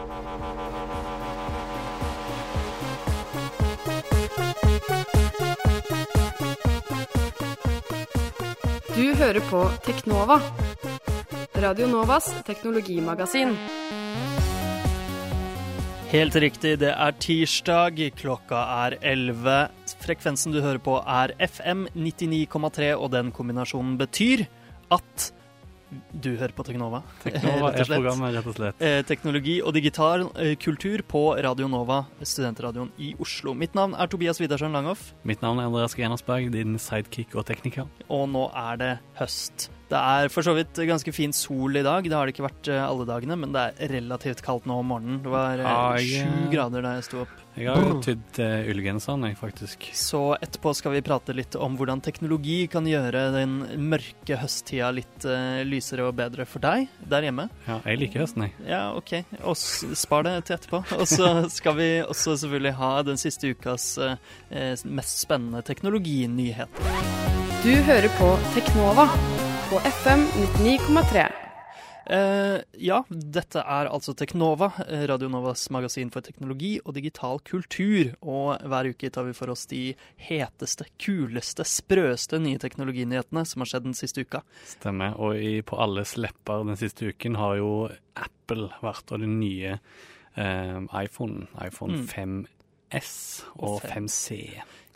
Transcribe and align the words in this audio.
Du 0.00 0.06
hører 9.14 9.40
på 9.50 9.60
Teknova, 9.84 10.38
Radio 11.60 11.88
Novas 11.90 12.30
teknologimagasin. 12.46 13.52
Helt 16.08 16.38
riktig, 16.40 16.78
det 16.80 16.94
er 16.94 17.18
tirsdag, 17.20 18.00
klokka 18.16 18.62
er 18.86 18.96
11. 19.04 19.68
Frekvensen 20.00 20.56
du 20.56 20.62
hører 20.64 20.80
på 20.80 20.96
er 21.04 21.36
FM 21.44 21.84
99,3, 21.92 22.94
og 22.96 23.12
den 23.12 23.28
kombinasjonen 23.36 24.00
betyr 24.00 24.46
at 24.96 25.28
du 26.12 26.30
hører 26.36 26.54
på 26.54 26.64
Teknova. 26.66 27.02
Teknova 27.24 27.72
er 27.78 27.88
programmet, 27.88 28.34
rett 28.36 28.50
og 28.50 28.56
slett. 28.58 28.84
Eh, 28.84 29.00
teknologi 29.08 29.56
og 29.64 29.74
digital 29.74 30.28
eh, 30.36 30.54
kultur 30.60 31.02
på 31.08 31.24
Radio 31.42 31.68
Nova, 31.70 32.04
studentradioen 32.22 32.92
i 33.02 33.12
Oslo. 33.22 33.54
Mitt 33.58 33.74
navn 33.78 33.96
er 33.98 34.10
Tobias 34.10 34.40
Widersen 34.42 34.76
Langhoff, 34.76 35.10
Mitt 35.26 35.42
navn 35.42 35.58
er 35.62 35.70
Andreas 35.70 35.96
Genersberg, 35.98 36.52
din 36.54 36.78
sidekick 36.78 37.34
og 37.34 37.48
tekniker. 37.50 37.90
og 38.08 38.28
nå 38.30 38.48
er 38.54 38.80
det 38.80 38.94
høst. 39.18 39.70
Det 39.90 39.98
er 39.98 40.30
for 40.30 40.46
så 40.46 40.54
vidt 40.54 40.78
ganske 40.86 41.12
fin 41.14 41.32
sol 41.34 41.74
i 41.76 41.82
dag. 41.82 42.06
Det 42.06 42.14
har 42.14 42.28
det 42.28 42.36
ikke 42.36 42.46
vært 42.46 42.70
eh, 42.70 42.80
alle 42.84 43.06
dagene, 43.08 43.36
men 43.40 43.54
det 43.56 43.66
er 43.66 43.94
relativt 43.96 44.42
kaldt 44.46 44.68
nå 44.70 44.78
om 44.84 44.90
morgenen. 44.92 45.18
Det 45.24 45.32
var 45.32 45.58
eh, 45.58 45.66
Ja, 45.66 45.86
yeah. 45.98 46.42
grader 46.52 46.86
da 46.86 46.96
jeg 46.98 47.08
sto 47.08 47.24
opp. 47.24 47.36
Jeg 47.58 47.66
har 47.66 47.82
jo 47.82 47.96
tydd 48.00 48.38
uh, 48.38 48.68
ullgenseren, 48.70 49.24
jeg, 49.26 49.36
faktisk. 49.36 49.88
Så 49.98 50.20
etterpå 50.38 50.70
skal 50.78 50.94
vi 50.94 51.02
prate 51.04 51.34
litt 51.34 51.56
om 51.58 51.74
hvordan 51.76 52.00
teknologi 52.00 52.60
kan 52.70 52.86
gjøre 52.86 53.24
den 53.34 53.56
mørke 53.90 54.38
høsttida 54.38 54.92
litt 54.94 55.26
uh, 55.26 55.58
lysere 55.66 56.06
og 56.06 56.14
bedre 56.20 56.46
for 56.48 56.62
deg 56.62 56.86
der 57.10 57.26
hjemme. 57.26 57.48
Ja, 57.66 57.80
jeg 57.90 58.00
liker 58.04 58.22
høsten, 58.22 58.46
jeg. 58.46 58.54
Ja, 58.70 58.84
OK. 58.96 59.16
Og 59.42 59.58
spar 59.58 60.24
det 60.28 60.36
til 60.46 60.60
etterpå. 60.60 60.84
Og 61.00 61.06
så 61.10 61.32
skal 61.50 61.76
vi 61.82 61.90
også 62.06 62.38
selvfølgelig 62.38 62.76
ha 62.78 62.94
den 63.10 63.20
siste 63.20 63.50
ukas 63.50 63.92
eh, 63.98 64.16
eh, 64.54 64.72
mest 64.84 65.24
spennende 65.26 65.62
teknologinyheter. 65.66 66.98
Du 67.60 67.72
hører 67.90 68.08
på 68.16 68.34
Teknova 68.54 69.10
på 69.70 69.78
FM 69.78 70.20
99,3. 70.58 71.28
Uh, 72.10 72.58
ja, 72.82 72.96
dette 73.08 73.60
er 73.62 73.86
altså 73.86 74.16
Teknova, 74.18 74.72
eh, 74.88 75.04
Radio 75.06 75.28
Novas 75.30 75.68
magasin 75.70 76.08
for 76.10 76.26
teknologi 76.26 76.72
og 76.82 76.96
digital 76.96 77.38
kultur. 77.46 78.10
Og 78.26 78.58
hver 78.66 78.88
uke 78.90 79.10
tar 79.14 79.28
vi 79.28 79.34
for 79.36 79.52
oss 79.54 79.68
de 79.70 79.92
heteste, 80.26 80.88
kuleste, 80.98 81.62
sprøeste 81.62 82.40
nye 82.42 82.58
teknologinyhetene 82.58 83.44
som 83.46 83.62
har 83.62 83.70
skjedd 83.70 83.86
den 83.86 83.94
siste 83.94 84.24
uka. 84.26 84.42
Stemmer. 84.72 85.14
Og 85.22 85.38
i, 85.38 85.60
på 85.62 85.78
alles 85.78 86.16
lepper 86.18 86.66
den 86.66 86.80
siste 86.80 87.12
uken 87.14 87.38
har 87.38 87.60
jo 87.60 87.70
Apple 88.18 88.72
vært, 88.82 89.06
og 89.14 89.22
den 89.22 89.38
nye 89.38 89.76
eh, 90.34 90.80
iPhone, 91.04 91.46
iPhone 91.62 92.00
Mm. 92.00 92.08
5S 92.10 93.44
og 93.54 93.76
Og 93.76 93.80
5. 93.86 94.10
5C. 94.10 94.42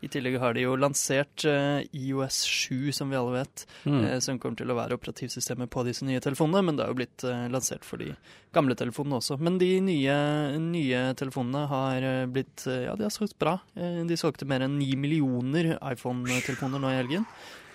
I 0.05 0.09
tillegg 0.13 0.37
har 0.43 0.55
de 0.57 0.65
jo 0.67 0.75
lansert 0.77 1.45
eh, 1.49 1.81
IOS 1.97 2.43
7, 2.45 2.93
som 2.93 3.11
vi 3.11 3.17
alle 3.17 3.33
vet, 3.41 3.65
Mm. 3.89 4.05
eh, 4.05 4.19
som 4.21 4.39
kommer 4.39 4.57
til 4.61 4.69
å 4.73 4.77
være 4.77 4.97
operativsystemet 4.99 5.71
på 5.73 5.85
disse 5.87 6.05
nye 6.05 6.21
telefonene, 6.21 6.63
men 6.65 6.77
det 6.77 6.85
har 6.85 6.93
jo 6.93 6.99
blitt 7.01 7.25
eh, 7.25 7.47
lansert 7.53 7.85
for 7.85 7.97
de 8.03 8.13
gamle 8.55 8.77
telefonene 8.79 9.19
også. 9.19 9.39
Men 9.41 9.59
de 9.59 9.71
nye, 9.81 10.15
nye 10.61 11.03
telefonene 11.19 11.67
har 11.69 12.09
blitt 12.31 12.67
Ja, 12.69 12.95
de 12.97 13.05
har 13.09 13.11
solgt 13.15 13.39
bra. 13.39 13.59
De 13.75 14.17
solgte 14.21 14.47
mer 14.47 14.61
enn 14.67 14.79
ni 14.79 14.93
millioner 14.97 15.75
iPhone-telefoner 15.83 16.79
nå 16.81 16.93
i 16.93 16.99
helgen. 17.01 17.27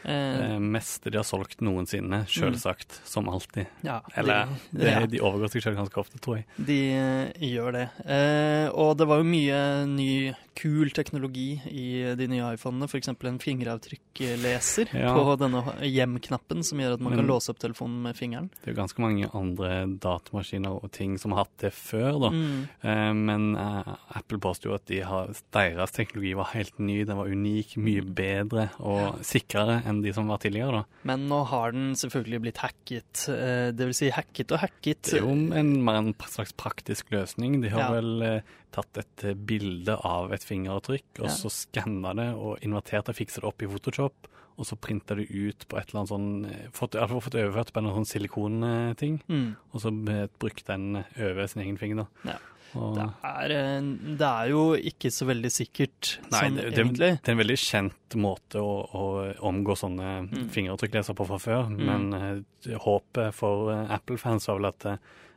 Eh, 0.05 0.59
Det 0.59 1.11
de 1.11 1.17
har 1.17 1.23
solgt 1.27 1.61
noensinne, 1.61 2.25
selvsagt, 2.27 3.01
som 3.05 3.27
alltid. 3.29 3.65
ja, 3.83 4.01
Eller 4.15 4.47
de, 4.71 4.85
ja, 4.85 5.05
de 5.05 5.19
overgår 5.21 5.51
seg 5.51 5.63
selv 5.63 5.77
ganske 5.77 5.97
ofte, 5.99 6.19
tror 6.19 6.37
jeg. 6.37 6.45
de 6.57 6.79
uh, 6.95 7.31
gjør 7.39 7.71
det. 7.73 7.87
Eh, 8.05 8.69
og 8.73 8.97
det 8.97 9.07
var 9.07 9.17
jo 9.17 9.23
mye 9.27 9.85
ny, 9.87 10.33
kul 10.59 10.89
teknologi 10.91 11.61
i 11.71 12.15
de 12.19 12.27
nye 12.27 12.53
iPhonene. 12.55 12.83
F.eks. 12.89 13.07
en 13.07 13.39
fingeravtrykkleser 13.39 14.89
Ja. 14.99 15.13
på 15.15 15.35
denne 15.39 15.61
hjem-knappen, 15.87 16.63
som 16.67 16.79
gjør 16.81 16.97
at 16.97 17.03
man 17.03 17.15
kan 17.15 17.27
låse 17.29 17.51
opp 17.53 17.59
telefonen 17.61 18.01
med 18.03 18.17
fingeren. 18.17 18.49
Det 18.59 18.67
er 18.71 18.73
jo 18.75 18.79
ganske 18.81 18.99
mange 19.03 19.29
andre 19.37 19.85
datamaskiner 20.03 20.75
og 20.83 20.91
ting 20.95 21.17
som 21.21 21.31
har 21.35 21.45
hatt 21.45 21.55
det 21.63 21.71
før, 21.75 22.19
da. 22.25 22.31
Mm. 22.35 22.67
Eh, 22.83 23.13
Men 23.19 23.55
eh, 23.55 23.93
Apple 24.19 24.39
påsto 24.43 24.73
at 24.75 24.85
de 24.89 24.99
har, 25.05 25.31
deres 25.55 25.91
teknologi 25.95 26.33
var 26.35 26.51
helt 26.53 26.77
ny, 26.79 27.03
den 27.07 27.17
var 27.19 27.27
unik, 27.31 27.77
mye 27.77 27.99
Mm. 27.99 28.13
bedre 28.15 28.69
og 28.79 29.19
sikrere 29.27 29.81
enn 29.89 30.01
de 30.05 30.13
som 30.15 30.27
var 30.29 30.37
tidligere. 30.43 30.71
da. 30.83 31.01
Men 31.09 31.27
nå 31.29 31.41
har 31.49 31.71
den 31.75 31.91
selvfølgelig 31.99 32.41
blitt 32.45 32.61
hacket. 32.63 33.25
Eh, 33.33 33.71
det 33.75 33.89
vil 33.89 33.93
si 33.97 34.09
hacket 34.15 34.51
og 34.55 34.59
hacket. 34.63 35.01
Det 35.09 35.19
er 35.19 35.25
jo 35.25 35.35
en, 35.35 35.73
mer 35.83 35.99
en 35.99 36.13
slags 36.29 36.53
praktisk 36.53 37.11
løsning. 37.11 37.61
De 37.61 37.69
har 37.73 37.79
Ja. 37.87 37.91
vel 37.97 38.21
eh, 38.21 38.41
tatt 38.71 38.97
et 39.01 39.25
bilde 39.45 39.95
av 40.05 40.31
et 40.33 40.43
fingeravtrykk, 40.45 41.19
og 41.19 41.25
Ja. 41.27 41.35
så 41.35 41.49
skanna 41.49 42.13
det 42.15 42.29
og 42.35 42.59
invertert 42.61 43.09
og 43.09 43.15
fiksa 43.17 43.41
det 43.41 43.49
opp 43.49 43.61
i 43.61 43.67
Photoshop. 43.67 44.13
Og 44.59 44.67
så 44.67 44.75
printa 44.75 45.15
det 45.15 45.29
ut 45.31 45.63
på 45.71 45.77
et 45.79 45.87
eller 45.89 46.01
annet 46.01 46.11
sånn 46.11 46.29
eh, 46.51 46.65
fått, 46.75 46.97
Iallfall 46.99 47.21
fått 47.23 47.37
overført 47.39 47.69
på 47.71 47.79
en 47.79 47.91
sånn 47.95 48.09
silikonting. 48.09 49.21
Mm. 49.31 49.49
Og 49.71 49.83
så 49.85 49.91
brukte 49.95 50.39
brukt 50.43 50.65
den 50.67 50.97
over 50.99 51.47
sin 51.47 51.63
egen 51.63 51.77
finger, 51.79 52.03
da. 52.03 52.33
Ja. 52.33 52.39
Det, 52.69 53.05
er, 53.25 53.51
eh, 53.55 53.85
det 54.19 54.27
er 54.27 54.49
jo 54.51 54.59
ikke 54.77 55.09
så 55.09 55.25
veldig 55.25 55.49
sikkert, 55.49 56.19
Nei, 56.29 56.41
sånn 56.43 56.59
det, 56.59 56.65
det, 56.67 56.83
egentlig. 56.83 57.07
det 57.17 57.31
er 57.31 57.33
en 57.33 57.39
veldig 57.41 57.57
kjent 57.63 58.17
måte 58.21 58.61
å, 58.61 58.75
å 58.93 59.05
omgå 59.49 59.73
sånne 59.79 60.11
Mm. 60.29 60.43
fingeravtrykklesere 60.53 61.17
på 61.17 61.25
fra 61.31 61.39
før, 61.41 61.71
men 61.73 62.13
eh, 62.13 62.75
håpet 62.83 63.33
for 63.33 63.71
Apple-fans 63.73 64.45
var 64.51 64.59
vel 64.59 64.69
at 64.69 64.85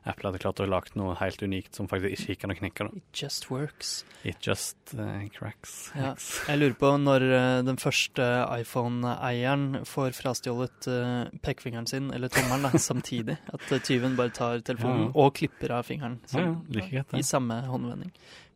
Apple 0.05 0.31
hadde 0.31 0.41
klart 0.43 0.59
å 0.59 0.67
lage 0.67 0.97
noe 0.99 1.15
helt 1.21 1.43
unikt 1.47 1.77
som 1.79 1.87
faktisk 1.87 2.17
ikke 2.17 2.33
gikk 2.35 2.45
an 2.49 2.55
å 2.55 2.57
knekke. 2.59 2.87
Da. 2.89 2.99
It 2.99 3.21
just 3.23 3.47
works. 3.53 3.93
It 4.27 4.41
just 4.43 4.95
uh, 4.99 5.23
cracks. 5.37 5.93
Ja. 5.95 6.13
Jeg 6.51 6.59
lurer 6.59 6.75
på 6.81 6.91
når 6.99 7.27
eh, 7.29 7.63
den 7.69 7.79
første 7.79 8.27
iPhone-eieren 8.59 9.85
får 9.89 10.15
frastjålet 10.19 10.89
eh, 10.91 11.31
pekefingeren 11.47 11.87
sin, 11.91 12.11
eller 12.15 12.33
tommelen, 12.33 12.67
da, 12.69 12.79
samtidig. 12.91 13.39
At 13.55 13.69
tyven 13.87 14.17
bare 14.19 14.35
tar 14.35 14.63
telefonen 14.67 15.09
Ja. 15.09 15.13
og 15.25 15.35
klipper 15.39 15.77
av 15.79 15.87
fingeren. 15.89 16.19
Ja, 16.35 16.49
ja, 16.49 16.55
like 16.75 16.91
greit, 16.93 17.15
I 17.19 17.23
samme 17.27 17.63
håndvending. 17.71 18.13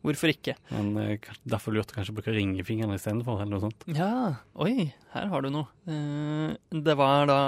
Hvorfor 0.07 0.31
ikke? 0.31 0.55
Men 0.71 0.93
eh, 1.03 1.19
derfor 1.45 1.75
lurt 1.75 1.91
å 1.91 1.97
kanskje 1.99 2.15
bruke 2.15 2.35
ringefingeren 2.37 2.95
istedenfor, 2.95 3.41
eller 3.43 3.57
noe 3.57 3.65
sånt. 3.67 3.83
Ja, 3.91 4.37
oi, 4.63 4.93
her 5.17 5.27
har 5.33 5.43
du 5.43 5.51
noe. 5.51 5.67
Eh, 5.91 6.55
det 6.87 6.95
var 6.99 7.27
da 7.27 7.41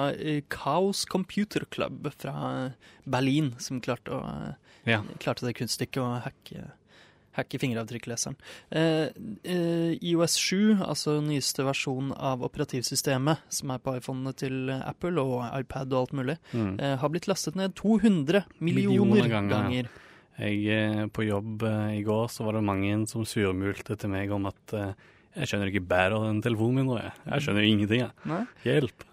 Kaos 0.51 1.05
Computer 1.07 1.65
Club 1.71 2.11
fra 2.19 2.73
Berlin 3.07 3.55
som 3.63 3.81
klarte, 3.81 4.11
å, 4.11 4.25
eh, 4.27 4.55
Ja. 4.91 5.03
klarte 5.23 5.47
det 5.47 5.55
kunststykket 5.55 6.03
å 6.03 6.23
hacke, 6.25 6.73
hacke 7.39 7.59
fingeravtrykkleseren. 7.63 8.35
Eh, 8.73 9.11
eh, 9.45 9.95
IOS 10.03 10.35
7, 10.37 10.81
altså 10.83 11.21
nyeste 11.23 11.63
versjon 11.63 12.11
av 12.17 12.41
operativsystemet 12.43 13.39
som 13.55 13.71
er 13.71 13.79
på 13.79 13.95
iPhonene 14.01 14.35
til 14.35 14.71
Apple 14.71 15.21
og 15.23 15.45
iPad 15.61 15.93
og 15.93 16.01
alt 16.09 16.13
mulig, 16.19 16.39
Mm. 16.53 16.81
eh, 16.81 16.97
har 16.97 17.09
blitt 17.09 17.29
lastet 17.29 17.55
ned 17.55 17.75
200 17.77 18.45
millioner, 18.61 19.05
Millioner 19.07 19.29
ganger, 19.29 19.51
ganger. 19.71 19.89
Jeg, 20.39 20.59
eh, 20.71 21.05
på 21.11 21.27
jobb 21.27 21.65
eh, 21.67 21.99
i 21.99 22.03
går 22.07 22.29
så 22.31 22.47
var 22.47 22.59
det 22.59 22.67
mange 22.67 22.95
som 23.11 23.27
surmulte 23.27 23.97
til 23.99 24.13
meg 24.13 24.31
om 24.35 24.47
at 24.51 24.75
eh, 24.79 24.93
jeg 25.39 25.51
skjønner 25.51 25.71
ikke 25.71 25.87
bedre 25.91 26.23
den 26.25 26.41
telefonen 26.43 26.81
min 26.81 26.89
nå, 26.91 26.99
jeg. 26.99 27.13
Jeg 27.27 27.45
skjønner 27.45 27.67
ingenting, 27.67 28.05
jeg. 28.07 28.29
Nei? 28.31 28.41
Hjelp. 28.65 29.05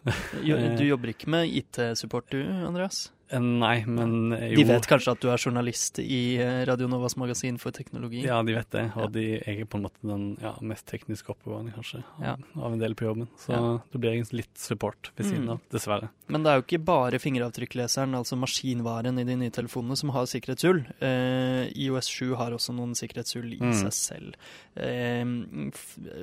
Du 0.45 0.85
jobber 0.91 1.11
ikke 1.11 1.29
med 1.33 1.51
IT-support 1.61 2.29
du, 2.33 2.39
Andreas? 2.65 3.07
Eh, 3.27 3.39
Nei, 3.41 3.83
men 3.89 4.29
jo 4.51 4.55
De 4.59 4.63
vet 4.69 4.85
kanskje 4.85 5.11
at 5.15 5.19
du 5.23 5.29
er 5.33 5.37
journalist 5.41 5.97
i 6.03 6.37
eh, 6.37 6.59
Radio 6.69 6.85
Novas 6.87 7.15
magasin 7.17 7.57
for 7.57 7.71
teknologi? 7.73 8.21
Ja, 8.21 8.43
de 8.45 8.53
vet 8.53 8.69
det. 8.69 8.83
Og 9.01 9.11
de, 9.15 9.23
jeg 9.41 9.61
er 9.63 9.65
på 9.65 9.79
en 9.79 9.85
måte 9.87 9.97
den 10.05 10.27
ja, 10.41 10.51
mest 10.61 10.85
tekniske 10.85 11.33
oppgavene, 11.33 11.73
kanskje, 11.73 12.03
Ja. 12.21 12.35
av 12.55 12.73
en 12.73 12.79
del 12.79 12.93
på 12.93 13.07
jobben. 13.07 13.27
Så 13.41 13.51
Ja. 13.55 13.79
det 13.91 13.97
blir 14.03 14.11
egentlig 14.13 14.43
litt 14.45 14.57
support 14.61 15.09
ved 15.17 15.25
siden 15.25 15.45
Mm. 15.45 15.49
av, 15.55 15.59
dessverre. 15.71 16.09
Men 16.29 16.43
det 16.43 16.51
er 16.51 16.55
jo 16.61 16.65
ikke 16.67 16.85
bare 16.85 17.19
fingeravtrykkleseren, 17.19 18.13
altså 18.13 18.37
maskinvaren 18.37 19.19
i 19.19 19.23
de 19.23 19.35
nye 19.35 19.49
telefonene, 19.51 19.97
som 19.97 20.09
har 20.09 20.25
sikkerhetshull. 20.25 20.85
Eh, 21.01 21.71
IOS 21.75 22.07
7 22.07 22.35
har 22.35 22.51
også 22.51 22.73
noen 22.75 22.93
sikkerhetshull 22.93 23.53
i 23.53 23.57
Mm. 23.59 23.73
seg 23.73 23.91
selv. 23.91 24.35
Eh, 24.77 25.25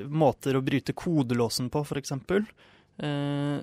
måter 0.08 0.54
å 0.54 0.62
bryte 0.64 0.92
kodelåsen 0.94 1.68
på, 1.70 1.84
for 1.84 1.96
eksempel. 2.00 2.46
Eh, 2.98 3.60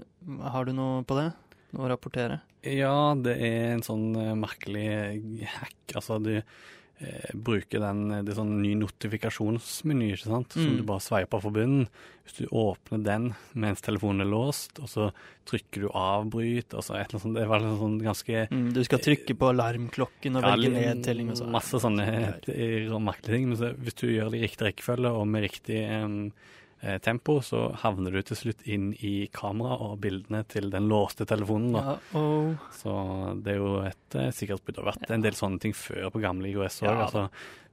har 0.51 0.65
du 0.65 0.73
noe 0.73 1.03
på 1.03 1.15
det? 1.15 1.33
Å 1.77 1.87
rapportere? 1.91 2.39
Ja, 2.65 3.13
det 3.15 3.37
er 3.45 3.73
en 3.75 3.83
sånn 3.85 4.09
eh, 4.17 4.33
merkelig 4.35 5.45
hack. 5.47 5.75
Altså, 5.95 6.17
du 6.23 6.33
eh, 6.39 7.29
bruker 7.33 7.79
den 7.79 8.09
Det 8.25 8.33
er 8.33 8.39
sånn 8.41 8.57
ny 8.61 8.73
notifikasjonsmeny, 8.75 10.09
ikke 10.15 10.31
sant, 10.31 10.51
som 10.57 10.65
Mm. 10.73 10.77
du 10.77 10.83
bare 10.83 10.99
sveiper 10.99 11.41
for 11.41 11.51
bunnen. 11.51 11.87
Hvis 12.25 12.41
du 12.41 12.47
åpner 12.51 13.03
den 13.03 13.35
mens 13.55 13.81
telefonen 13.81 14.21
er 14.21 14.29
låst, 14.29 14.77
og 14.79 14.89
så 14.89 15.11
trykker 15.49 15.81
du 15.85 15.89
avbryt, 15.89 16.73
altså 16.75 16.97
et 16.99 17.07
eller 17.13 17.17
annet 17.17 17.23
sånt 17.23 17.35
Det 17.35 17.45
er 17.45 17.79
sånn 17.79 17.99
ganske 18.03 18.49
Mm, 18.51 18.73
du 18.73 18.83
skal 18.83 18.99
trykke 18.99 19.37
på 19.37 19.49
alarmklokken 19.53 20.35
og 20.37 20.43
Ja, 20.43 20.51
velge 20.55 20.73
nedtelling 20.73 21.29
og 21.31 21.37
sånn. 21.37 21.51
Masse 21.51 21.79
sånne 21.79 22.05
eh, 22.05 22.89
merkelige 22.99 23.35
ting. 23.37 23.47
Men 23.49 23.57
så, 23.57 23.73
hvis 23.77 23.95
du 23.95 24.07
gjør 24.07 24.31
det 24.31 24.39
i 24.41 24.47
riktig 24.47 24.67
rekkefølge 24.67 25.09
og 25.13 25.27
med 25.27 25.43
riktig 25.47 25.79
eh, 25.87 26.31
tempo, 27.03 27.39
så 27.41 27.75
havner 27.83 28.11
du 28.11 28.21
til 28.23 28.37
slutt 28.39 28.65
inn 28.67 28.93
i 29.03 29.27
kamera 29.33 29.75
og 29.89 29.99
bildene 30.01 30.45
til 30.47 30.69
den 30.71 30.87
låste 30.89 31.25
telefonen. 31.27 31.73
da. 31.73 31.97
Uh 32.13 32.19
-oh. 32.19 32.57
Så 32.71 33.41
det 33.43 33.53
er 33.53 33.57
jo 33.57 33.81
et 33.83 34.15
eh, 34.15 34.31
sikkerhetsbrudd. 34.31 34.75
Det 34.75 34.83
ha 34.83 34.91
vært 34.91 35.11
en 35.11 35.21
del 35.21 35.33
sånne 35.33 35.59
ting 35.59 35.73
før 35.73 36.09
på 36.09 36.21
gamle 36.21 36.47
IOS 36.47 36.81
òg. 36.81 36.85
Ja, 36.85 37.05
altså, 37.05 37.29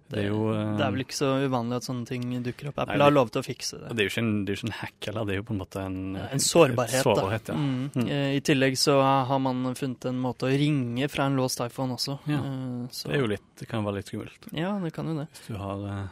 det 0.09 0.21
er 0.23 0.29
jo 0.29 0.53
eh, 0.55 0.77
det 0.79 0.85
er 0.87 0.93
vel 0.95 1.03
ikke 1.03 1.17
så 1.19 1.29
uvanlig 1.43 1.77
at 1.81 1.87
sånne 1.87 2.07
ting 2.07 2.23
dukker 2.43 2.69
opp. 2.69 2.79
Apple 2.79 2.97
Nei, 2.97 3.11
det- 3.11 3.19
har 3.19 3.31
til 3.35 3.43
å 3.43 3.47
fikse 3.47 3.79
det. 3.81 3.89
det 3.97 3.99
er 3.99 4.07
jo 4.07 4.13
ikke 4.13 4.23
en, 4.23 4.45
det 4.45 4.53
er 4.53 4.57
ikke 4.57 4.69
en 4.69 4.81
hack 4.81 5.07
heller, 5.07 5.25
det 5.27 5.33
er 5.33 5.37
jo 5.37 5.43
på 5.43 5.51
en 5.51 5.59
måte 5.59 5.81
en, 5.81 6.17
En 6.17 6.39
sårbarhet, 6.39 7.03
sårbarhet, 7.03 7.49
ja. 7.49 7.55
Mm. 7.55 7.91
Mm. 7.95 8.09
Eh, 8.09 8.37
I 8.37 8.41
tillegg 8.41 8.77
så 8.79 9.03
har 9.27 9.39
man 9.39 9.75
funnet 9.75 10.05
en 10.07 10.21
måte 10.21 10.47
å 10.47 10.53
ringe 10.59 11.09
fra 11.11 11.27
en 11.27 11.37
låst 11.37 11.61
iPhone 11.61 11.95
også. 11.95 12.19
Ja. 12.27 12.39
Eh, 12.39 12.87
Så, 12.91 13.09
Det 13.09 13.17
er 13.17 13.21
jo 13.21 13.27
litt, 13.27 13.43
det 13.59 13.69
kan 13.69 13.85
være 13.85 13.97
litt 13.97 14.07
skummelt. 14.07 14.47
Ja, 14.53 14.79
det 14.79 14.93
kan 14.93 15.07
jo 15.07 15.19
det. 15.19 15.29
Hvis 15.33 15.47
du 15.49 15.57
har 15.59 15.79
eh, 15.89 16.07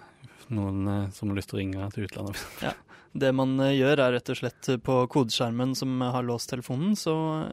noen 0.50 0.88
eh, 0.88 1.10
som 1.16 1.30
har 1.30 1.36
lyst 1.40 1.50
til 1.52 1.58
å 1.58 1.62
ringe 1.62 1.90
til 1.94 2.08
utlandet. 2.08 2.44
Det 3.14 3.28
man 3.30 3.52
eh, 3.62 3.76
gjør 3.78 4.00
er 4.02 4.12
rett 4.16 4.30
og 4.32 4.36
slett 4.40 4.68
eh, 4.72 4.78
på 4.82 4.94
kodeskjermen 5.06 5.76
som 5.78 6.00
har 6.02 6.24
låst 6.26 6.50
telefonen, 6.50 6.96
så 6.98 7.12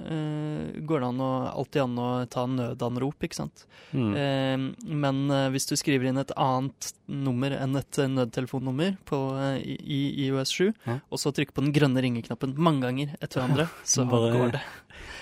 eh, 0.09 0.79
går 0.89 1.03
det 1.03 1.09
an 1.11 1.19
å, 1.21 1.27
alltid 1.51 1.83
an 1.83 1.99
å 2.01 2.07
ta 2.33 2.47
nødanrop, 2.49 3.21
ikke 3.27 3.37
sant. 3.43 3.67
Mm. 3.93 4.07
Eh, 4.17 4.89
men 4.89 5.19
hvis 5.53 5.69
du 5.69 5.75
skriver 5.77 6.09
inn 6.09 6.17
et 6.17 6.33
annet 6.33 6.89
nummer 7.13 7.53
enn 7.53 7.77
et 7.77 8.01
nødtelefonnummer 8.09 8.97
på, 9.05 9.21
i, 9.61 9.77
i 9.77 10.01
IOS 10.25 10.55
7, 10.57 10.71
Ja. 10.89 10.97
og 11.13 11.21
så 11.21 11.29
trykker 11.37 11.53
på 11.53 11.61
den 11.67 11.75
grønne 11.77 12.01
ringeknappen 12.07 12.57
mange 12.57 12.81
ganger 12.89 13.13
etter 13.21 13.43
hverandre, 13.43 13.69
så 13.93 14.09
Bare- 14.09 14.33
går 14.39 14.55
det. 14.57 14.63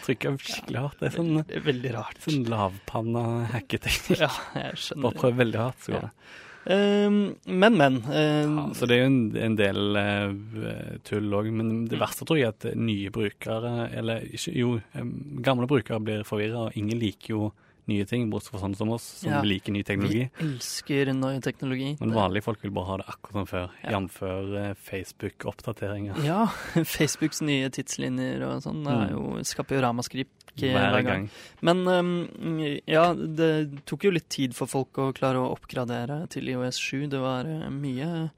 Trykker 0.07 0.39
skikkelig 0.39 0.86
hardt. 0.88 1.01
Det 1.04 1.10
er 1.12 1.18
sånn, 1.19 1.44
veldig 1.68 1.92
rart. 2.00 2.24
sånn 2.24 2.48
lavpanna 2.50 3.25
hacketeknikk. 3.51 4.24
Ja, 4.24 4.31
jeg 4.56 4.80
skjønner. 4.86 5.04
Bare 5.10 5.19
prøv 5.19 5.36
veldig 5.44 5.60
hardt, 5.68 5.83
så 5.83 5.98
går 5.98 6.00
Ja. 6.00 6.07
det. 6.07 6.38
Men, 6.75 7.77
men. 7.77 7.95
eh, 8.13 8.44
Ja, 8.45 8.66
så 8.77 8.86
det 8.86 8.98
er 8.98 9.01
jo 9.01 9.10
en, 9.10 9.21
en 9.38 9.56
del 9.57 9.95
eh, 9.98 10.98
tull 11.07 11.33
òg, 11.33 11.50
men 11.56 11.86
det 11.89 11.98
verste 12.01 12.27
tror 12.30 12.38
jeg 12.38 12.50
er 12.51 12.54
at 12.57 12.77
nye 12.77 13.10
brukere, 13.16 13.89
eller 13.98 14.27
ikke, 14.30 14.54
jo, 14.54 14.75
eh, 14.94 15.10
gamle 15.45 15.68
brukere 15.69 16.00
blir 16.04 16.27
forvirra, 16.27 16.68
og 16.69 16.77
ingen 16.77 17.00
liker 17.01 17.33
jo 17.36 17.50
nye 17.89 18.06
ting, 18.09 18.30
bortsett 18.31 18.53
fra 18.56 18.62
sånne 18.63 18.77
som 18.80 18.89
oss, 18.95 19.03
som 19.24 19.31
Ja. 19.33 19.41
liker 19.45 19.74
ny 19.75 19.81
teknologi. 19.83 20.30
vi 20.39 20.45
elsker 20.45 21.12
ny 21.13 21.33
teknologi. 21.41 21.89
Men 22.00 22.13
vanlige 22.15 22.44
folk 22.45 22.62
vil 22.63 22.71
bare 22.75 22.86
ha 22.91 22.97
det 23.01 23.07
akkurat 23.12 23.33
som 23.41 23.50
før, 23.50 23.69
Ja. 23.83 24.00
jf. 24.00 24.21
Eh, 24.24 24.74
Facebook-oppdateringer. 24.89 26.24
Ja, 26.25 26.45
Facebooks 26.97 27.41
nye 27.45 27.69
tidslinjer 27.74 28.44
og 28.47 28.62
sånn 28.63 28.83
det 28.86 28.94
er 28.95 29.12
jo, 29.15 29.24
skaper 29.47 29.77
jo 29.80 29.83
ramaskrik 29.86 30.27
eh, 30.62 30.74
Hver 30.74 31.03
gang. 31.06 31.27
Men 31.65 31.83
um, 31.88 32.59
ja, 32.88 33.13
det 33.13 33.83
tok 33.89 34.03
jo 34.07 34.12
litt 34.15 34.30
tid 34.30 34.56
for 34.57 34.68
folk 34.68 34.97
å 35.00 35.09
klare 35.15 35.39
å 35.41 35.51
oppgradere 35.56 36.24
til 36.33 36.50
IOS 36.51 36.80
7. 36.81 37.07
Det 37.12 37.19
var 37.21 37.47
eh, 37.47 37.69
mye, 37.71 38.30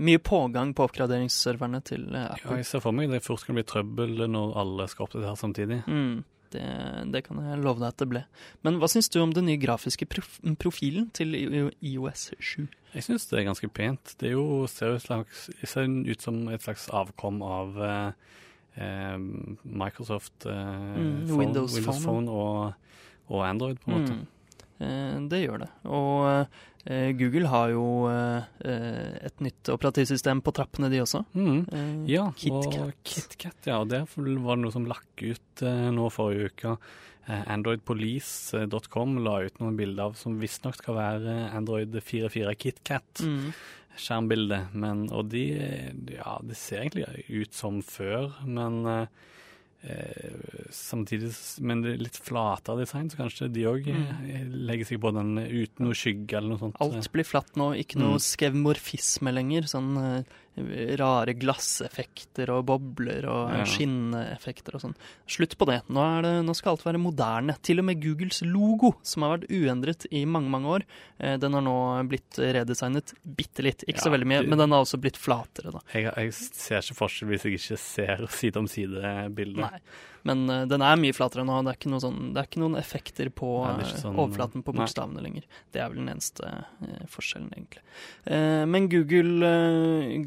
mye 0.00 0.18
pågang 0.22 0.72
på 0.74 0.86
oppgraderingsserverne 0.88 1.82
til 1.86 2.08
Apple. 2.14 2.42
Ja, 2.50 2.56
jeg 2.62 2.66
ser 2.66 2.82
for 2.84 2.92
meg 2.96 3.10
det 3.12 3.22
fort 3.26 3.44
kan 3.46 3.58
bli 3.58 3.64
trøbbel 3.66 4.26
når 4.30 4.56
alle 4.60 4.88
skal 4.90 5.06
oppdatere 5.08 5.36
samtidig. 5.38 5.80
Mm, 5.86 6.24
det, 6.54 6.64
det 7.14 7.22
kan 7.26 7.40
jeg 7.44 7.60
love 7.62 7.80
deg 7.82 7.88
at 7.92 8.02
det 8.02 8.08
ble. 8.10 8.22
Men 8.66 8.80
hva 8.80 8.88
syns 8.90 9.10
du 9.12 9.20
om 9.22 9.32
den 9.36 9.46
nye 9.48 9.60
grafiske 9.60 10.08
profilen 10.60 11.10
til 11.16 11.36
IOS 11.36 12.30
7? 12.38 12.66
Jeg 12.94 13.06
syns 13.06 13.28
det 13.30 13.38
er 13.38 13.46
ganske 13.46 13.70
pent. 13.70 14.14
Det 14.18 14.30
er 14.30 14.34
jo, 14.34 14.66
ser, 14.70 14.96
ut 14.96 15.04
slags, 15.04 15.46
ser 15.62 15.86
ut 15.86 16.24
som 16.24 16.42
et 16.50 16.64
slags 16.64 16.88
avkom 16.90 17.38
av 17.46 17.78
eh, 17.86 18.34
eh, 18.82 19.16
Microsoft 19.62 20.46
eh, 20.50 20.58
Mm, 20.90 21.26
phone, 21.28 21.38
Windows 21.38 21.76
Windows 21.76 21.86
Phone, 21.86 22.02
Phone 22.02 22.30
og, 22.30 22.72
og 23.30 23.46
Android, 23.46 23.78
på 23.78 23.90
en 23.90 23.96
måte. 24.00 24.18
Mm. 24.18 24.26
Eh, 24.80 25.16
det 25.30 25.42
gjør 25.42 25.62
det. 25.64 25.68
Og 25.92 26.24
eh, 26.88 27.10
Google 27.18 27.50
har 27.52 27.72
jo 27.74 27.84
eh, 28.08 29.20
et 29.28 29.44
nytt 29.44 29.70
operativsystem 29.72 30.40
på 30.44 30.54
trappene, 30.56 30.90
de 30.92 31.02
også. 31.04 31.22
Mm. 31.36 32.06
Ja, 32.08 32.30
KitKat. 32.36 32.80
og 32.80 32.96
KitKat, 33.04 33.60
ja. 33.68 33.80
Og 33.82 33.90
der 33.92 34.06
var 34.08 34.56
det 34.56 34.64
noe 34.64 34.74
som 34.74 34.88
lakk 34.88 35.24
ut 35.24 35.64
nå 35.94 36.10
forrige 36.14 36.52
uke. 36.52 36.76
Androidpolice.com 37.30 39.20
la 39.22 39.36
ut 39.44 39.60
noen 39.60 39.76
bilder 39.78 40.08
av 40.08 40.16
som 40.18 40.40
visstnok 40.40 40.80
skal 40.80 40.96
være 40.96 41.34
Android 41.54 41.94
4.4 41.94 42.56
KitKat. 42.58 43.22
Mm. 43.22 43.52
skjermbilde, 44.00 44.56
men, 44.80 45.04
og 45.12 45.28
de, 45.28 45.44
ja, 46.14 46.38
det 46.46 46.56
ser 46.56 46.86
egentlig 46.86 47.26
ut 47.28 47.52
som 47.54 47.82
før, 47.84 48.32
men 48.48 48.80
eh, 49.82 49.90
eh, 49.90 50.66
samtidig, 50.70 51.30
med 51.60 51.80
men 51.82 51.84
er 51.94 52.02
litt 52.04 52.16
flatere 52.20 52.82
design, 52.84 53.08
så 53.10 53.16
kanskje 53.22 53.48
de 53.52 53.64
òg 53.70 53.86
legger 54.50 54.86
seg 54.86 55.00
på 55.00 55.12
den 55.16 55.36
uten 55.38 55.86
noe 55.86 55.94
skygge 55.96 56.36
eller 56.36 56.54
noe 56.54 56.58
sånt. 56.60 56.76
Mm. 56.78 56.84
Alt 56.86 57.12
blir 57.12 57.24
flatt 57.24 57.56
nå, 57.56 57.70
ikke 57.80 57.98
noe 57.98 58.18
Mm. 58.18 58.24
skevmorfisme 58.26 59.32
lenger. 59.32 59.62
Sånn 59.70 59.96
eh, 59.96 60.22
rare 61.00 61.34
glasseffekter 61.38 62.50
og 62.54 62.66
bobler 62.68 63.26
og 63.30 63.50
Ja. 63.60 63.64
skinneffekter 63.64 64.74
og 64.76 64.80
sånn. 64.84 64.94
Slutt 65.26 65.56
på 65.58 65.66
det. 65.66 65.82
Nå, 65.88 66.04
det. 66.22 66.44
nå 66.46 66.54
skal 66.56 66.72
alt 66.76 66.84
være 66.84 67.00
moderne. 67.00 67.56
Til 67.62 67.78
og 67.80 67.84
med 67.86 68.00
Googles 68.02 68.42
logo, 68.46 68.94
som 69.02 69.22
har 69.22 69.38
vært 69.38 69.50
uendret 69.50 70.06
i 70.12 70.24
mange, 70.24 70.50
mange 70.50 70.66
år, 70.66 70.82
eh, 71.18 71.36
den 71.36 71.52
har 71.52 71.62
nå 71.62 72.08
blitt 72.08 72.38
redesignet 72.38 73.14
bitte 73.24 73.62
litt. 73.62 73.84
Ikke 73.88 74.00
så 74.02 74.10
veldig 74.12 74.26
mye, 74.26 74.46
men 74.48 74.58
den 74.58 74.70
har 74.70 74.82
også 74.84 75.00
blitt 75.00 75.16
flatere, 75.18 75.72
da. 75.72 75.80
Jeg, 75.94 76.12
jeg 76.16 76.32
ser 76.34 76.78
ikke 76.80 77.00
forskjell 77.00 77.28
hvis 77.28 77.42
jeg 77.44 77.58
ikke 77.58 77.78
ser 77.78 78.26
side 78.28 78.56
om 78.56 78.66
side 78.70 79.34
bildet. 79.34 79.66
Nei. 79.70 79.80
Men 80.28 80.44
uh, 80.50 80.64
den 80.68 80.82
er 80.84 80.98
mye 81.00 81.14
flatere 81.16 81.44
nå. 81.46 81.60
Det 81.66 81.74
er 81.74 82.00
sånn, 82.02 82.32
det 82.34 82.42
er 82.42 82.48
ikke 82.48 82.62
noen 82.62 82.78
effekter 82.80 83.30
på 83.34 83.50
eh, 83.68 83.82
sånn- 84.02 84.18
overflaten 84.18 84.64
på 84.66 84.74
bokstavene 84.76 85.22
lenger. 85.24 85.46
Det 85.72 85.82
er 85.82 85.90
vel 85.92 86.02
den 86.02 86.12
eneste 86.12 86.46
uh, 86.46 87.04
forskjellen, 87.10 87.50
egentlig. 87.56 87.82
Uh, 88.28 88.64
men 88.70 88.88
Google, 88.92 89.52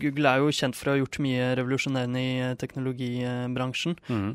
Google 0.01 0.31
er 0.33 0.43
jo 0.43 0.53
kjent 0.55 0.77
for 0.77 0.91
å 0.91 0.95
ha 0.95 1.01
gjort 1.01 1.19
mye 1.23 1.51
revolusjonerende 1.59 2.23
i 2.23 2.33
teknologibransjen. 2.61 3.97
Mm. 4.09 4.29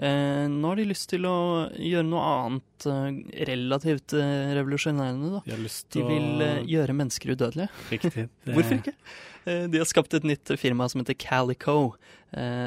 Nå 0.58 0.70
har 0.70 0.78
de 0.78 0.86
lyst 0.88 1.08
til 1.10 1.26
å 1.28 1.38
gjøre 1.74 2.06
noe 2.06 2.26
annet 2.44 2.86
relativt 3.48 4.14
revolusjonerende, 4.14 5.38
da. 5.38 5.42
Jeg 5.50 5.72
De 5.94 6.04
vil 6.06 6.44
gjøre 6.70 6.94
mennesker 6.96 7.34
udødelige. 7.34 7.68
Riktig. 7.90 8.28
Hvorfor 8.54 8.78
ikke? 8.78 8.94
De 9.48 9.80
har 9.80 9.88
skapt 9.88 10.14
et 10.14 10.26
nytt 10.28 10.50
firma 10.60 10.88
som 10.90 11.00
heter 11.00 11.16
Calico, 11.18 11.94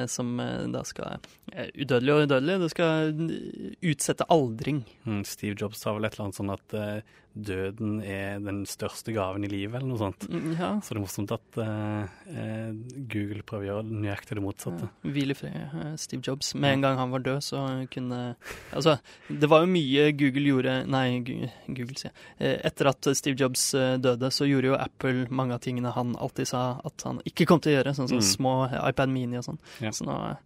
som 0.09 0.39
eh, 0.39 0.67
da 0.73 0.81
skal 0.87 1.19
eh, 1.53 1.69
Udødelig 1.77 2.13
og 2.13 2.23
udødelig, 2.25 2.59
det 2.63 2.69
skal 2.73 3.11
eh, 3.29 3.73
utsette 3.91 4.25
aldring. 4.33 4.83
Mm, 5.05 5.23
Steve 5.27 5.57
Jobs 5.59 5.83
sa 5.83 5.93
vel 5.93 6.07
et 6.07 6.15
eller 6.15 6.29
annet 6.29 6.39
sånn 6.39 6.53
at 6.55 6.77
eh, 6.77 7.19
døden 7.33 8.01
er 8.03 8.39
den 8.43 8.65
største 8.67 9.13
gaven 9.15 9.45
i 9.45 9.47
livet, 9.47 9.75
eller 9.79 9.87
noe 9.87 9.97
sånt. 10.01 10.25
Mm, 10.29 10.57
Ja. 10.59 10.71
Så 10.83 10.89
det 10.93 10.97
er 10.97 11.03
morsomt 11.05 11.31
at 11.31 11.57
eh, 11.63 12.71
Google 13.07 13.41
prøver 13.47 13.63
å 13.63 13.67
gjøre 13.69 13.85
nøyaktig 14.03 14.35
det 14.35 14.43
motsatte. 14.43 14.89
Ja, 15.03 15.11
Hvile 15.15 15.35
fred, 15.37 15.55
eh, 15.55 15.95
Steve 16.01 16.21
Jobs. 16.27 16.53
Med 16.55 16.73
en 16.73 16.81
gang 16.81 16.97
han 16.97 17.11
var 17.11 17.19
død, 17.23 17.39
så 17.41 17.87
kunne 17.91 18.35
Altså, 18.73 18.97
det 19.29 19.49
var 19.49 19.61
jo 19.63 19.71
mye 19.71 20.11
Google 20.17 20.43
gjorde 20.51 20.75
Nei, 20.87 21.19
Google, 21.21 21.95
sier 21.95 22.11
jeg. 22.39 22.59
Etter 22.65 22.87
at 22.91 23.11
Steve 23.15 23.37
Jobs 23.39 23.71
døde, 23.71 24.31
så 24.31 24.47
gjorde 24.49 24.71
jo 24.73 24.75
Apple 24.79 25.27
mange 25.31 25.53
av 25.53 25.61
tingene 25.61 25.91
han 25.95 26.15
alltid 26.15 26.47
sa 26.47 26.81
at 26.83 27.01
han 27.07 27.21
ikke 27.25 27.45
kom 27.47 27.59
til 27.63 27.73
å 27.73 27.79
gjøre, 27.83 27.95
sånn 27.95 28.09
som 28.09 28.17
Mm. 28.21 28.27
små 28.35 28.53
iPad 28.89 29.09
Mini 29.09 29.37
og 29.37 29.43
sånn. 29.45 29.57
Ja. 29.79 29.89
Så 29.91 30.05
nå 30.05 30.37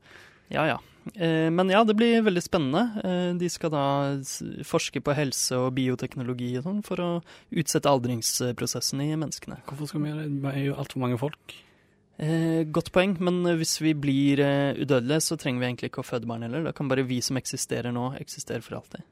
Ja, 0.51 0.65
ja. 0.67 0.77
Eh, 1.13 1.51
Men 1.51 1.69
ja, 1.69 1.83
det 1.83 1.95
blir 1.97 2.23
veldig 2.25 2.43
spennende. 2.43 2.83
Eh, 3.03 3.33
De 3.37 3.49
skal 3.49 3.71
da 3.73 3.85
forske 4.65 5.01
på 5.03 5.15
helse 5.15 5.57
og 5.59 5.75
bioteknologi 5.77 6.55
og 6.57 6.65
sånn 6.65 6.81
for 6.85 7.03
å 7.03 7.11
utsette 7.53 7.91
aldringsprosessen 7.91 9.03
i 9.05 9.13
menneskene. 9.13 9.61
Hvorfor 9.69 9.91
skal 9.91 10.01
vi 10.03 10.11
gjøre 10.11 10.25
det? 10.25 10.41
Det 10.41 10.53
er 10.55 10.65
jo 10.69 10.79
altfor 10.81 11.03
mange 11.03 11.19
folk. 11.21 11.57
Eh, 12.17 12.63
godt 12.71 12.93
poeng, 12.95 13.17
men 13.19 13.43
hvis 13.59 13.77
vi 13.83 13.93
blir 13.93 14.39
udødelige, 14.79 15.21
så 15.21 15.37
trenger 15.37 15.59
vi 15.59 15.67
egentlig 15.69 15.91
ikke 15.91 16.01
å 16.01 16.07
føde 16.07 16.29
barn 16.29 16.47
heller. 16.47 16.63
Da 16.63 16.71
kan 16.71 16.89
bare 16.89 17.05
vi 17.05 17.19
som 17.21 17.37
eksisterer 17.37 17.93
nå, 17.93 18.13
eksistere 18.19 18.63
for 18.63 18.79
alltid. 18.79 19.03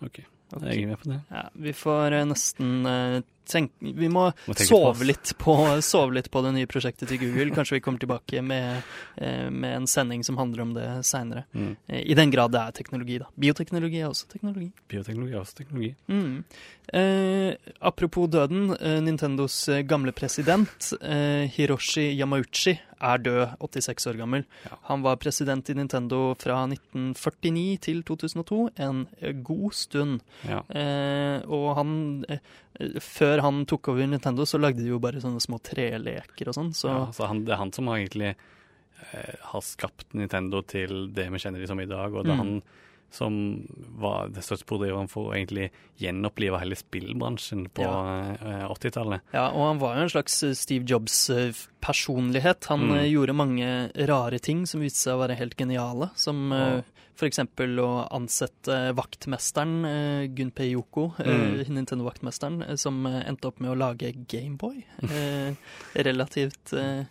Ok, 0.00 0.22
okay. 0.54 0.76
jeg 0.76 0.84
er 0.84 0.92
med 0.92 1.00
på 1.00 1.10
det. 1.10 1.20
Ja, 1.32 1.48
vi 1.56 1.72
får 1.76 2.20
nesten 2.28 3.24
eh, 3.40 3.50
tenke 3.50 3.92
Vi 4.00 4.08
må, 4.12 4.26
Må 4.46 4.56
sove 4.58 5.06
litt, 5.08 5.32
på, 5.40 5.54
sove 5.84 6.16
litt 6.16 6.30
på 6.30 6.42
det 6.44 6.52
nye 6.56 6.68
prosjektet 6.70 7.10
til 7.10 7.20
Google. 7.22 7.50
Kanskje 7.56 7.78
vi 7.78 7.84
kommer 7.84 8.02
tilbake 8.02 8.42
med, 8.44 8.82
eh, 9.16 9.48
med 9.50 9.82
en 9.82 9.88
sending 9.90 10.24
som 10.26 10.38
handler 10.40 10.62
om 10.62 10.74
det 10.76 10.88
seinere. 11.08 11.46
Mm. 11.54 11.72
I 11.88 12.18
den 12.18 12.34
grad 12.34 12.54
det 12.54 12.60
er 12.60 12.76
teknologi, 12.76 13.18
da. 13.22 13.30
Bioteknologi 13.40 14.02
er 14.02 14.10
også 14.10 14.28
teknologi. 14.30 14.70
Bioteknologi 14.90 15.34
er 15.34 15.42
også 15.42 15.60
teknologi. 15.62 15.94
Mm. 16.08 16.44
Eh, 16.92 17.54
apropos 17.80 18.28
døden. 18.28 18.76
Eh, 18.80 19.00
Nintendos 19.02 19.68
eh, 19.68 19.82
gamle 19.82 20.12
president, 20.12 20.92
eh, 21.02 21.46
Hiroshi 21.54 22.10
Yamauchi, 22.18 22.78
er 23.00 23.18
død, 23.22 23.46
86 23.60 24.06
år 24.10 24.18
gammel. 24.18 24.44
Ja. 24.64 24.76
Han 24.90 25.02
var 25.02 25.16
president 25.16 25.70
i 25.70 25.74
Nintendo 25.74 26.34
fra 26.38 26.66
1949 26.66 27.78
til 27.86 28.02
2002, 28.02 28.70
en 28.76 29.06
eh, 29.20 29.32
god 29.32 29.72
stund. 29.72 30.20
Ja. 30.48 30.64
Eh, 30.68 31.40
og 31.48 31.76
han 31.78 32.24
eh, 32.28 33.00
Før 33.30 33.42
han 33.46 33.62
tok 33.70 33.88
over 33.94 34.06
Nintendo, 34.10 34.42
så 34.48 34.58
lagde 34.60 34.82
de 34.82 34.90
jo 34.90 34.98
bare 34.98 35.20
sånne 35.22 35.40
små 35.40 35.60
treleker 35.62 36.50
og 36.50 36.54
sånn, 36.56 36.72
så 36.74 36.88
Ja, 36.90 37.00
så 37.14 37.28
han, 37.30 37.44
det 37.46 37.54
er 37.54 37.60
han 37.62 37.72
som 37.72 37.86
har 37.88 38.00
egentlig 38.02 38.34
eh, 38.34 39.34
har 39.52 39.62
skapt 39.64 40.12
Nintendo 40.18 40.62
til 40.66 41.08
det 41.14 41.28
vi 41.30 41.38
kjenner 41.38 41.62
dem 41.62 41.70
som 41.70 41.80
i 41.80 41.86
dag. 41.86 42.12
Og 42.14 42.24
da 42.26 42.34
Mm. 42.34 42.38
han 42.42 42.62
som 43.10 43.66
var 43.98 44.28
det 44.30 44.44
største 44.46 44.64
pådriveren 44.70 45.08
for 45.10 45.30
å 45.30 45.34
egentlig 45.34 45.70
gjenopplive 45.98 46.60
hele 46.62 46.76
spillbransjen 46.78 47.66
på 47.74 47.82
ja. 47.82 48.68
80-tallet. 48.70 49.20
Ja, 49.34 49.48
og 49.50 49.66
han 49.66 49.80
var 49.82 49.96
jo 49.96 50.04
en 50.06 50.12
slags 50.14 50.42
eh, 50.46 50.54
Steve 50.54 50.86
Jobs-personlighet. 50.86 52.64
Han 52.70 52.80
Mm. 52.90 52.96
eh, 52.98 53.10
gjorde 53.12 53.34
mange 53.34 53.90
rare 54.06 54.38
ting 54.38 54.66
som 54.66 54.80
viste 54.80 54.98
seg 55.10 55.14
å 55.18 55.22
være 55.26 55.36
helt 55.38 55.56
geniale. 55.56 56.10
Som 56.14 56.50
Ja. 56.52 56.82
f.eks. 57.16 57.38
å 57.38 58.08
ansette 58.10 58.94
vaktmesteren, 58.94 59.84
eh, 59.84 60.26
Gunpei 60.28 60.70
Yoko, 60.72 61.12
eh, 61.18 61.26
Mm. 61.26 61.64
Nintendo-vaktmesteren, 61.68 62.62
eh, 62.62 62.76
som 62.76 63.04
eh, 63.06 63.24
endte 63.28 63.48
opp 63.48 63.60
med 63.60 63.70
å 63.70 63.76
lage 63.78 64.12
Gameboy. 64.26 64.84
Eh, 65.02 65.54
relativt 65.94 66.72
eh, 66.72 67.04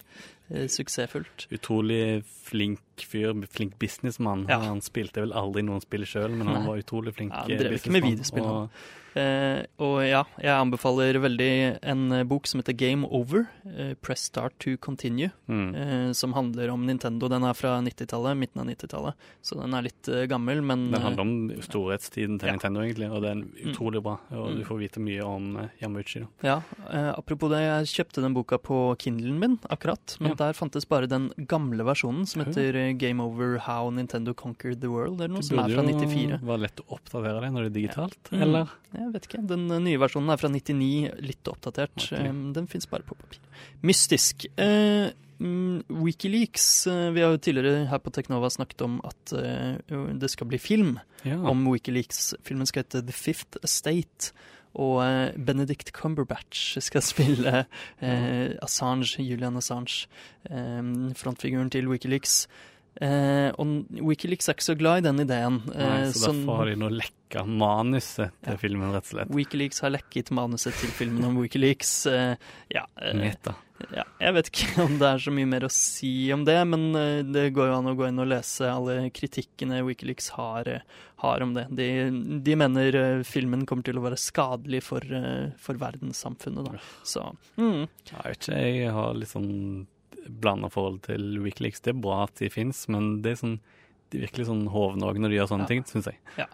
eh, 0.51 0.67
suksessfullt. 0.67 1.47
Utrolig 1.51 2.23
flink 2.25 2.79
fyr, 3.05 3.33
flink 3.49 3.77
businessmann. 3.79 4.47
Ja. 4.49 4.59
Han 4.59 4.81
spilte 4.81 5.21
vel 5.21 5.31
aldri 5.33 5.61
noen 5.63 5.81
spill 5.81 6.05
sjøl, 6.05 6.29
men 6.35 6.47
han 6.47 6.61
Nei. 6.63 6.67
var 6.67 6.77
utrolig 6.83 7.13
flink 7.15 7.31
Ja, 7.33 7.43
han 7.43 7.51
eh, 7.51 7.57
drev 7.57 7.73
ikke 7.79 7.91
med 7.91 8.03
videospill, 8.03 8.43
og- 8.45 8.69
Eh, 9.17 9.63
og 9.81 10.03
ja, 10.05 10.19
jeg 10.37 10.53
anbefaler 10.53 11.17
veldig 11.17 11.79
en 11.81 12.11
eh, 12.13 12.23
bok 12.23 12.45
som 12.45 12.59
heter 12.61 12.75
Game 12.77 13.03
Over, 13.09 13.47
eh, 13.65 13.95
Press 14.05 14.21
Start 14.29 14.53
to 14.59 14.77
Continue. 14.77 15.31
Mm. 15.49 15.73
eh, 15.75 16.11
som 16.13 16.31
handler 16.33 16.69
om 16.69 16.85
Nintendo. 16.85 17.27
Den 17.27 17.41
er 17.43 17.53
fra 17.57 17.81
90-tallet, 17.81 18.37
midten 18.37 18.61
av 18.61 18.67
90-tallet, 18.67 19.13
så 19.41 19.57
den 19.59 19.73
er 19.73 19.81
litt 19.81 20.07
eh, 20.07 20.27
gammel, 20.29 20.61
men 20.61 20.91
Den 20.91 21.01
handler 21.01 21.21
om 21.25 21.49
storhetstiden 21.65 22.37
til 22.39 22.47
Ja. 22.49 22.53
Nintendo, 22.53 22.81
egentlig, 22.85 23.09
og 23.11 23.21
det 23.23 23.31
er 23.31 23.35
Mm. 23.41 23.73
utrolig 23.73 24.03
bra. 24.03 24.19
Og 24.31 24.51
Mm. 24.51 24.57
du 24.59 24.63
får 24.63 24.77
vite 24.79 24.99
mye 24.99 25.25
om 25.25 25.57
eh, 25.57 25.67
Yamauchi. 25.81 26.19
Da. 26.19 26.27
eh, 26.27 26.45
ja, 26.45 26.61
eh, 26.93 27.13
Apropos 27.17 27.49
det, 27.49 27.59
jeg 27.65 28.05
kjøpte 28.05 28.21
den 28.21 28.33
boka 28.35 28.59
på 28.59 28.95
Kindlen 28.99 29.39
min 29.39 29.57
akkurat, 29.71 30.17
men 30.21 30.35
der 30.35 30.53
fantes 30.53 30.85
bare 30.87 31.07
den 31.07 31.29
gamle 31.47 31.83
versjonen 31.83 32.27
som 32.27 32.45
heter 32.45 32.75
eh, 32.75 32.88
Game 32.97 33.21
Over 33.21 33.57
How 33.59 33.89
Nintendo 33.91 34.33
Conquered 34.33 34.81
the 34.81 34.89
World, 34.89 35.21
eller 35.21 35.33
noe 35.35 35.43
som 35.43 35.59
er 35.59 35.69
fra 35.69 35.83
jo 35.83 35.99
94. 35.99 36.39
være 36.41 36.61
lett 36.65 36.81
å 36.83 36.85
oppdatere 36.97 37.41
det 37.41 37.51
når 37.53 37.63
det 37.67 37.69
er 37.71 37.77
digitalt, 37.81 38.19
Mm. 38.31 38.41
eller? 38.41 38.67
Jeg 38.93 39.13
vet 39.13 39.27
ikke. 39.29 39.47
Den 39.47 39.67
nye 39.67 39.97
versjonen 39.99 40.29
er 40.33 40.37
fra 40.37 40.49
99, 40.49 41.11
litt 41.21 41.43
oppdatert. 41.47 42.11
Eh, 42.13 42.31
Den 42.53 42.67
fins 42.67 42.85
bare 42.89 43.03
på 43.03 43.15
papir. 43.15 43.39
Mystisk. 43.83 44.45
Eh, 44.57 45.11
mm, 45.39 45.83
Wikileaks. 45.89 46.87
eh, 46.87 47.11
Vi 47.11 47.21
har 47.21 47.31
jo 47.31 47.37
tidligere 47.37 47.87
her 47.87 47.99
på 47.99 48.11
Teknova 48.11 48.49
snakket 48.49 48.81
om 48.83 49.01
at 49.03 49.33
eh, 49.33 49.77
det 50.17 50.29
skal 50.29 50.47
bli 50.47 50.57
film 50.57 50.99
Ja. 51.25 51.35
om 51.37 51.65
Wikileaks. 51.65 52.33
Filmen 52.43 52.65
skal 52.67 52.83
hete 52.83 53.05
The 53.05 53.13
Fifth 53.13 53.57
Estate. 53.63 54.31
Og 54.75 55.01
eh, 55.01 55.31
Benedict 55.35 55.91
Cumberbatch 55.93 56.77
skal 56.79 57.01
spille 57.11 57.65
eh, 58.01 58.53
Assange, 58.61 59.17
Julian 59.17 59.57
Assange, 59.57 60.05
eh, 60.49 60.81
frontfiguren 61.17 61.71
til 61.71 61.87
Wikileaks. 61.89 62.47
Eh, 62.99 63.49
og 63.55 63.85
Wikileaks 64.09 64.49
er 64.51 64.57
ikke 64.57 64.65
så 64.65 64.77
glad 64.79 64.99
i 64.99 65.05
den 65.07 65.21
ideen. 65.23 65.61
Nei, 65.71 65.85
eh, 66.01 66.09
så 66.11 66.27
sånn- 66.27 66.41
derfor 66.43 66.57
har 66.57 66.65
de 66.65 66.75
nå 66.81 66.89
lekka 66.91 67.45
manuset 67.47 68.31
til 68.43 68.51
Ja. 68.53 68.57
filmen, 68.57 68.91
rett 68.91 69.05
og 69.07 69.13
slett. 69.13 69.29
Wikileaks 69.31 69.79
har 69.81 69.91
lekket 69.91 70.31
manuset 70.35 70.73
til 70.75 70.89
filmen 70.89 71.23
om 71.23 71.37
Wikileaks. 71.37 71.93
Eh, 72.11 72.35
ja, 72.75 72.83
eh, 73.01 73.13
Meta. 73.13 73.55
ja, 73.95 74.03
jeg 74.19 74.33
vet 74.33 74.49
ikke 74.51 74.83
om 74.83 74.97
det 74.99 75.07
er 75.07 75.17
så 75.23 75.31
mye 75.31 75.47
mer 75.47 75.61
å 75.61 75.71
si 75.71 76.29
om 76.33 76.43
det, 76.43 76.57
men 76.67 76.93
eh, 76.99 77.21
det 77.23 77.53
går 77.55 77.67
jo 77.71 77.77
an 77.77 77.85
å 77.85 77.95
gå 77.95 78.07
inn 78.09 78.19
og 78.19 78.27
lese 78.27 78.67
alle 78.67 79.09
kritikkene 79.15 79.79
Wikileaks 79.87 80.31
har, 80.35 80.67
eh, 80.67 80.81
har 81.19 81.41
om 81.41 81.53
det. 81.53 81.67
De, 81.73 81.87
de 82.43 82.55
mener 82.55 83.23
filmen 83.23 83.65
kommer 83.65 83.83
til 83.87 83.95
å 83.95 84.03
være 84.03 84.19
skadelig 84.19 84.83
for, 84.83 84.99
for 85.57 85.75
verdenssamfunnet, 85.75 86.65
da. 86.65 86.77
Så 87.05 87.23
mm, 87.57 87.87
Jeg 88.11 88.23
vet 88.25 88.39
ikke, 88.49 88.59
jeg 88.81 88.91
har 88.91 89.13
litt 89.13 89.29
sånn 89.31 89.87
blanda 90.29 90.69
forhold 90.69 91.01
til 91.07 91.39
Wikileaks. 91.43 91.81
Det 91.81 91.95
er 91.95 92.01
bra 92.01 92.23
at 92.25 92.35
de 92.41 92.49
fins, 92.53 92.87
men 92.89 93.21
det 93.21 93.31
er 93.35 93.41
sånn 93.43 93.59
de 94.09 94.23
virkelig 94.23 94.47
sånn 94.47 94.63
hovne 94.73 95.05
òg 95.05 95.19
når 95.21 95.29
de 95.29 95.35
gjør 95.37 95.49
sånne 95.51 95.67
Ja. 95.67 95.67
ting, 95.69 95.83
syns 95.85 96.05
jeg. 96.09 96.17
Ja. 96.37 96.45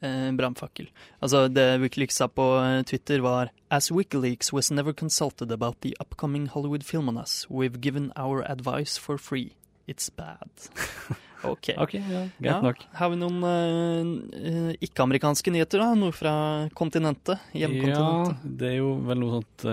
eh, 0.00 0.30
brannfakkel. 0.32 0.86
Altså, 1.20 1.42
det 1.52 1.80
Wikileaks 1.82 2.16
sa 2.16 2.26
på 2.26 2.46
eh, 2.64 2.82
Twitter 2.88 3.20
var 3.20 3.50
As 3.70 3.90
Wikileaks 3.92 4.50
was 4.52 4.70
never 4.70 4.92
consulted 4.94 5.52
about 5.52 5.80
the 5.82 5.94
upcoming 6.00 6.46
Hollywood 6.46 6.82
film 6.84 7.08
on 7.08 7.18
us, 7.18 7.46
we've 7.50 7.80
given 7.82 8.12
our 8.16 8.42
advice 8.50 8.96
for 8.96 9.18
free. 9.18 9.52
It's 9.86 10.08
bad. 10.10 10.48
OK. 11.44 11.68
okay 11.84 12.00
ja, 12.00 12.28
greit 12.38 12.62
nok. 12.66 12.76
Har 12.98 13.08
vi 13.12 13.16
noen 13.20 13.38
eh, 13.48 14.02
eh, 14.50 14.72
ikke-amerikanske 14.88 15.50
nyheter, 15.54 15.78
da? 15.82 15.88
Noe 15.98 16.12
fra 16.14 16.34
kontinentet? 16.78 17.38
Ja, 17.56 17.68
det 18.42 18.66
er 18.68 18.76
jo 18.78 18.90
vel 19.06 19.18
noe 19.22 19.32
sånt 19.38 19.58
uh, 19.68 19.72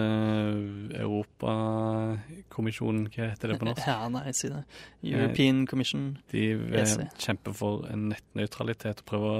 Europakommisjonen, 1.00 3.04
hva 3.14 3.24
heter 3.34 3.48
det 3.54 3.58
på 3.62 3.68
norsk? 3.70 3.88
Ja, 3.92 3.98
nei, 4.14 4.30
si 4.38 4.48
det. 4.52 4.62
European 5.06 5.58
Commission. 5.70 6.04
De 6.34 6.44
eh, 6.54 6.82
EC. 6.84 6.94
kjemper 7.22 7.54
for 7.58 7.74
en 7.90 8.02
nettnøytralitet 8.14 8.98
og 9.04 9.08
prøver 9.10 9.28
å 9.30 9.34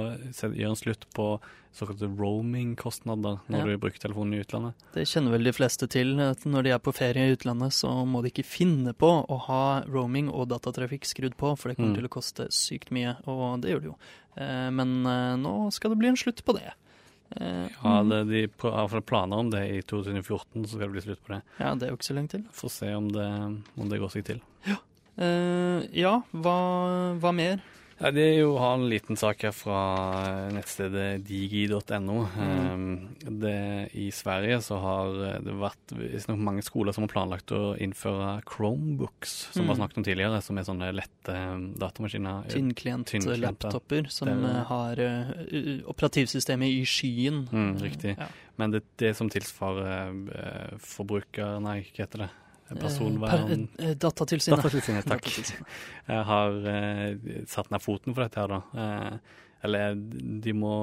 gjøre 0.50 0.72
en 0.72 0.80
slutt 0.80 1.02
på 1.16 1.26
såkalte 1.72 2.08
roaming-kostnader 2.18 3.38
når 3.48 3.58
Ja. 3.58 3.64
du 3.64 3.78
bruker 3.78 3.98
telefonen 4.02 4.34
i 4.34 4.40
utlandet. 4.44 4.74
Det 4.92 5.04
kjenner 5.06 5.30
vel 5.32 5.44
de 5.44 5.52
fleste 5.52 5.86
til, 5.88 6.18
at 6.20 6.44
når 6.44 6.62
de 6.64 6.70
er 6.70 6.78
på 6.78 6.92
ferie 6.94 7.28
i 7.30 7.36
utlandet, 7.36 7.72
så 7.72 8.04
må 8.06 8.22
de 8.22 8.30
ikke 8.30 8.44
finne 8.44 8.92
på 8.92 9.26
å 9.28 9.38
ha 9.46 9.82
roaming 9.86 10.28
og 10.30 10.48
datatrafikk 10.48 11.04
skrudd 11.06 11.36
på, 11.36 11.56
for 11.58 11.68
det 11.68 11.76
kommer 11.76 11.92
Mm. 11.94 12.00
til 12.00 12.08
å 12.08 12.14
koste 12.20 12.48
sykt 12.50 12.90
mye, 12.90 13.16
og 13.26 13.60
det 13.62 13.70
gjør 13.70 13.80
det 13.80 13.90
jo. 13.92 13.96
Eh, 14.36 14.70
Men 14.70 15.06
eh, 15.06 15.36
nå 15.36 15.72
skal 15.72 15.90
det 15.90 15.98
bli 15.98 16.08
en 16.08 16.16
slutt 16.16 16.44
på 16.44 16.54
det. 16.58 16.72
Eh, 17.40 17.68
Ja, 17.84 18.02
mm. 18.02 18.08
det, 18.08 18.28
De 18.28 18.68
har 18.70 19.00
planer 19.02 19.36
om 19.38 19.50
det 19.50 19.62
i 19.70 19.80
2014, 19.82 20.64
så 20.66 20.74
skal 20.76 20.90
det 20.90 20.92
bli 20.92 21.00
slutt 21.14 21.22
på 21.24 21.34
det. 21.34 21.42
ja, 21.60 21.74
det 21.74 21.82
er 21.86 21.90
jo 21.90 21.96
ikke 21.96 22.10
så 22.10 22.14
lenge 22.14 22.28
til. 22.30 22.42
Får 22.52 22.70
se 22.70 22.92
om 22.94 23.08
det, 23.08 23.62
om 23.78 23.88
det 23.88 24.00
går 24.00 24.10
seg 24.10 24.24
til. 24.24 24.40
Eh, 25.18 25.86
ja, 25.92 26.22
hva, 26.32 27.18
hva 27.20 27.32
mer? 27.34 27.60
Ja, 28.00 28.08
det 28.16 28.22
er 28.24 28.38
jo 28.40 28.54
har 28.56 28.78
en 28.78 28.86
liten 28.88 29.18
sak 29.20 29.42
her 29.44 29.52
fra 29.52 29.80
nettstedet 30.54 31.20
digi.no. 31.28 32.22
Mm. 32.32 32.70
Um, 33.28 33.42
I 33.92 34.06
Sverige 34.14 34.62
så 34.64 34.78
har 34.80 35.18
det 35.44 35.52
vært 35.60 35.92
mange 36.32 36.64
skoler 36.64 36.96
som 36.96 37.04
har 37.04 37.12
planlagt 37.12 37.52
å 37.52 37.74
innføre 37.76 38.38
Chromebooks, 38.48 39.34
som 39.52 39.66
vi 39.66 39.68
har 39.68 39.76
Mm. 39.76 39.82
snakket 39.82 40.00
om 40.00 40.04
tidligere, 40.08 40.40
som 40.42 40.56
er 40.56 40.64
sånne 40.64 40.90
lette 40.96 41.36
um, 41.52 41.74
datamaskiner. 41.76 42.48
Tynnklient-laptoper 42.48 44.08
som 44.08 44.28
Det 44.32 44.64
har 44.72 44.98
eh, 45.04 45.84
operativsystemet 45.84 46.68
i 46.80 46.84
skyen. 46.88 47.44
Mm, 47.52 47.72
riktig. 47.84 48.16
Ja. 48.18 48.28
Men 48.56 48.70
det, 48.72 48.82
det 48.96 49.14
som 49.16 49.28
tilsvarer 49.28 50.08
eh, 50.32 50.78
forbruker... 50.80 51.60
Nei, 51.60 51.82
hva 51.92 52.06
heter 52.06 52.24
det? 52.24 52.30
Eh, 52.70 52.78
Personvern... 52.78 53.66
per- 53.76 53.84
eh, 53.84 53.94
Datatilsynet. 53.98 54.58
Datatilsynet, 54.58 55.06
takk. 55.10 55.24
Datatilsynet. 55.26 55.78
Har 56.30 56.58
uh, 56.64 57.44
satt 57.50 57.70
ned 57.70 57.82
foten 57.84 58.14
for 58.14 58.24
dette 58.24 58.40
her, 58.40 58.56
da. 58.56 58.60
Uh, 58.74 59.46
eller 59.66 59.96
de 60.40 60.52
må 60.56 60.74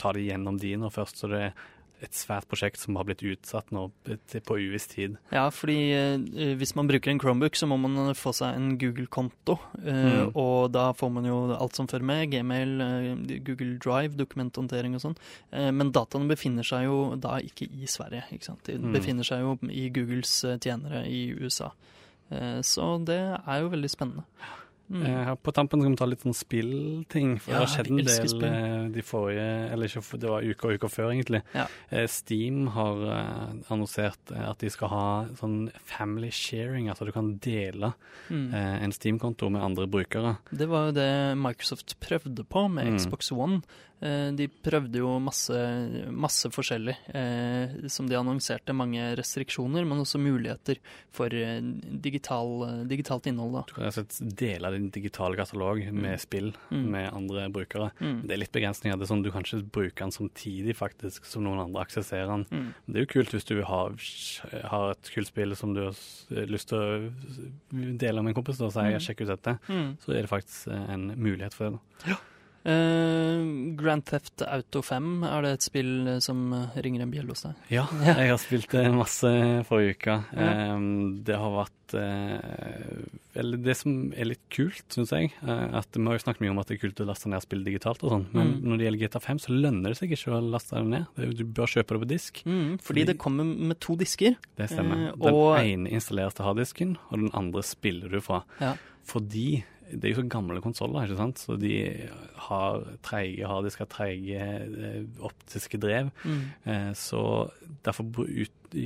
ta 0.00 0.12
det 0.16 0.24
gjennom 0.24 0.56
de 0.60 0.70
nå 0.80 0.88
først, 0.92 1.20
så 1.20 1.28
det 1.28 1.42
et 2.02 2.12
svært 2.12 2.44
prosjekt 2.46 2.76
som 2.78 2.96
har 2.96 3.04
blitt 3.08 3.22
utsatt 3.24 3.70
nå 3.72 3.86
på 4.04 4.56
uviss 4.60 4.86
tid. 4.86 5.16
Ja, 5.32 5.46
fordi 5.50 5.76
eh, 5.96 6.54
hvis 6.60 6.74
man 6.76 6.86
bruker 6.90 7.10
en 7.10 7.18
Chromebook, 7.18 7.56
så 7.56 7.66
må 7.66 7.78
man 7.80 8.12
få 8.14 8.34
seg 8.36 8.54
en 8.54 8.76
Google-konto. 8.78 9.58
eh, 9.84 9.92
Mm. 10.26 10.32
Og 10.36 10.70
da 10.72 10.92
får 10.92 11.10
man 11.12 11.24
jo 11.24 11.38
alt 11.56 11.74
som 11.74 11.86
følger 11.88 12.04
med. 12.04 12.30
Gmail, 12.30 12.80
eh, 12.80 13.38
Google 13.46 13.78
Drive, 13.78 14.16
dokumenthåndtering 14.16 14.94
og 14.94 15.00
sånn. 15.00 15.16
Eh, 15.52 15.70
men 15.70 15.90
dataene 15.92 16.28
befinner 16.28 16.62
seg 16.64 16.84
jo 16.84 17.16
da 17.16 17.38
ikke 17.40 17.66
i 17.70 17.86
Sverige. 17.86 18.24
ikke 18.32 18.44
sant? 18.44 18.64
De 18.64 18.76
Mm. 18.78 18.92
befinner 18.92 19.24
seg 19.24 19.40
jo 19.40 19.58
i 19.70 19.88
Googles 19.90 20.44
eh, 20.44 20.58
tjenere 20.58 21.06
i 21.06 21.32
USA. 21.40 21.72
Eh, 22.30 22.60
så 22.60 23.02
det 23.04 23.18
er 23.46 23.60
jo 23.62 23.70
veldig 23.70 23.90
spennende. 23.90 24.24
Mm. 24.88 25.02
Eh, 25.02 25.34
på 25.42 25.52
tampen 25.52 25.80
skal 25.80 25.90
vi 25.90 25.96
ta 25.96 26.06
litt 26.06 26.20
sånn 26.22 26.34
spillting, 26.36 27.40
for 27.40 27.50
Ja, 27.52 27.58
det 27.58 27.66
har 27.66 27.72
skjedd 27.76 27.88
en 27.90 27.96
del 27.96 28.28
spill. 28.28 28.44
eh, 28.44 28.88
de 28.94 29.02
forrige 29.02 29.72
Eller 29.72 29.86
ikke, 29.88 30.18
det 30.20 30.28
var 30.30 30.42
uka 30.42 30.68
og 30.68 30.74
uka 30.78 30.88
før, 30.88 31.10
egentlig. 31.12 31.42
Ja. 31.54 31.66
Eh, 31.90 32.06
Steam 32.06 32.68
har 32.68 32.94
annonsert 33.70 34.30
at 34.30 34.58
de 34.62 34.70
skal 34.70 34.88
ha 34.88 35.24
sånn 35.40 35.70
family 35.84 36.30
sharing, 36.30 36.88
altså 36.88 37.04
du 37.06 37.12
kan 37.12 37.36
dele 37.38 37.94
Mm. 38.30 38.54
en 38.54 38.92
Steam-konto 38.92 39.50
med 39.50 39.62
andre 39.62 39.86
brukere. 39.86 40.38
Det 40.52 40.68
var 40.68 40.86
jo 40.86 40.92
det 40.92 41.36
Microsoft 41.38 41.94
prøvde 42.00 42.44
på 42.46 42.68
med 42.70 42.86
Mm. 42.86 42.98
Xbox 42.98 43.32
One. 43.32 43.62
Eh, 44.02 44.30
De 44.36 44.46
prøvde 44.48 44.98
jo 45.00 45.18
masse, 45.18 45.56
masse 46.12 46.50
forskjellig, 46.52 46.96
eh, 47.16 47.88
som 47.88 48.06
de 48.06 48.14
annonserte. 48.18 48.74
Mange 48.76 49.16
restriksjoner, 49.16 49.86
men 49.88 50.02
også 50.02 50.20
muligheter 50.20 50.76
for 51.10 51.32
eh, 51.32 51.60
digital, 51.62 52.84
digitalt 52.86 53.26
innhold. 53.26 53.52
da. 53.52 53.62
Du 53.66 53.72
kan 53.74 53.84
rett 53.90 54.18
dele 54.36 54.70
din 54.76 54.90
digitale 54.90 55.36
katalog 55.36 55.80
med 55.92 56.20
spill 56.20 56.52
Mm. 56.70 56.90
med 56.90 57.12
andre 57.14 57.48
brukere. 57.50 57.90
Mm. 58.00 58.22
Det 58.26 58.32
er 58.32 58.36
litt 58.42 58.52
begrensninger. 58.52 58.98
Det 58.98 59.08
er 59.08 59.14
sånn 59.14 59.22
Du 59.24 59.30
kan 59.30 59.42
ikke 59.42 59.70
bruke 59.70 59.96
den 60.04 60.10
samtidig 60.10 60.76
faktisk 60.76 61.24
som 61.24 61.42
noen 61.44 61.58
andre 61.64 61.80
aksesserer 61.86 62.26
den. 62.26 62.44
Mm. 62.50 62.74
Det 62.86 62.96
er 62.96 63.06
jo 63.06 63.12
kult 63.22 63.30
hvis 63.32 63.44
du 63.46 63.62
har, 63.62 63.90
har 64.68 64.90
et 64.90 65.10
kult 65.14 65.26
spill 65.28 65.56
som 65.56 65.72
du 65.74 65.80
har 65.86 66.46
lyst 66.46 66.68
til 66.68 66.78
å 66.78 67.12
dele 67.98 68.22
med 68.22 68.36
en 68.36 68.42
kompis 68.42 68.60
og 68.60 68.72
si 68.72 68.78
Mm. 68.80 68.98
'sjekk 69.00 69.20
ut 69.22 69.28
dette'. 69.40 69.58
Mm. 69.68 69.96
Så 69.98 70.12
er 70.12 70.20
det 70.22 70.28
faktisk 70.30 70.68
en 70.68 71.16
mulighet 71.16 71.54
for 71.54 71.70
det. 71.70 71.78
da. 72.06 72.16
Eh, 72.66 73.42
Grand 73.78 74.02
Theft 74.04 74.42
Auto 74.42 74.82
5, 74.82 75.22
er 75.28 75.44
det 75.46 75.52
et 75.56 75.66
spill 75.68 75.92
eh, 76.16 76.18
som 76.24 76.40
eh, 76.56 76.80
ringer 76.82 77.04
en 77.04 77.12
bjelle 77.12 77.30
hos 77.30 77.44
deg? 77.46 77.54
Ja, 77.76 77.84
jeg 78.02 78.32
har 78.32 78.40
spilt 78.42 78.72
det 78.74 78.84
masse 78.94 79.30
forrige 79.68 79.94
uke. 80.00 80.16
Ja. 80.34 80.48
Ehm, 80.74 80.88
det 81.26 81.36
har 81.38 81.52
vært 81.54 81.94
uh, 81.94 83.04
Eller 83.38 83.60
det 83.62 83.76
som 83.78 84.08
er 84.18 84.26
litt 84.32 84.42
kult, 84.50 84.82
syns 84.90 85.12
jeg, 85.14 85.30
uh, 85.46 85.76
at 85.78 85.94
vi 85.94 86.02
har 86.08 86.16
jo 86.18 86.22
snakket 86.24 86.42
mye 86.42 86.50
om 86.54 86.58
at 86.62 86.66
det 86.72 86.78
er 86.78 86.82
kult 86.82 87.02
å 87.04 87.06
laste 87.06 87.30
ned 87.30 87.44
spill 87.44 87.62
digitalt 87.66 88.02
og 88.02 88.10
sånn, 88.16 88.24
men 88.34 88.50
Mm. 88.56 88.64
når 88.66 88.78
det 88.80 88.86
gjelder 88.88 89.02
GTA 89.04 89.22
5, 89.28 89.40
så 89.46 89.54
lønner 89.54 89.92
det 89.94 89.98
seg 90.00 90.16
ikke 90.16 90.34
å 90.34 90.40
laste 90.50 90.80
det 90.82 90.90
ned. 90.90 91.36
Du 91.38 91.44
bør 91.46 91.70
kjøpe 91.70 91.94
det 91.94 92.02
på 92.02 92.10
disk. 92.10 92.42
Mm, 92.46 92.72
fordi 92.80 92.82
Fordi- 92.88 93.06
det 93.12 93.18
kommer 93.22 93.44
med 93.46 93.78
to 93.80 93.94
disker. 93.96 94.34
Det 94.58 94.68
stemmer. 94.72 95.12
Den 95.14 95.34
og- 95.34 95.58
ene 95.62 95.90
installeres 95.94 96.34
til 96.34 96.44
harddisken, 96.48 96.96
og 97.10 97.18
den 97.22 97.30
andre 97.32 97.62
spiller 97.62 98.08
du 98.10 98.20
fra. 98.20 98.42
Ja. 98.60 98.74
Fordi 99.06 99.62
det 99.90 100.02
er 100.02 100.12
jo 100.12 100.20
så 100.20 100.26
gamle 100.30 100.62
konsoller, 100.64 101.06
ikke 101.06 101.18
sant, 101.18 101.42
så 101.42 101.56
de 101.60 101.74
har 102.48 102.80
treige 103.06 103.46
harddisker, 103.46 103.88
treige 103.90 104.46
eh, 104.66 105.02
optiske 105.26 105.78
drev. 105.82 106.10
Mm. 106.26 106.40
Eh, 106.66 106.90
så 106.98 107.22
derfor 107.86 108.08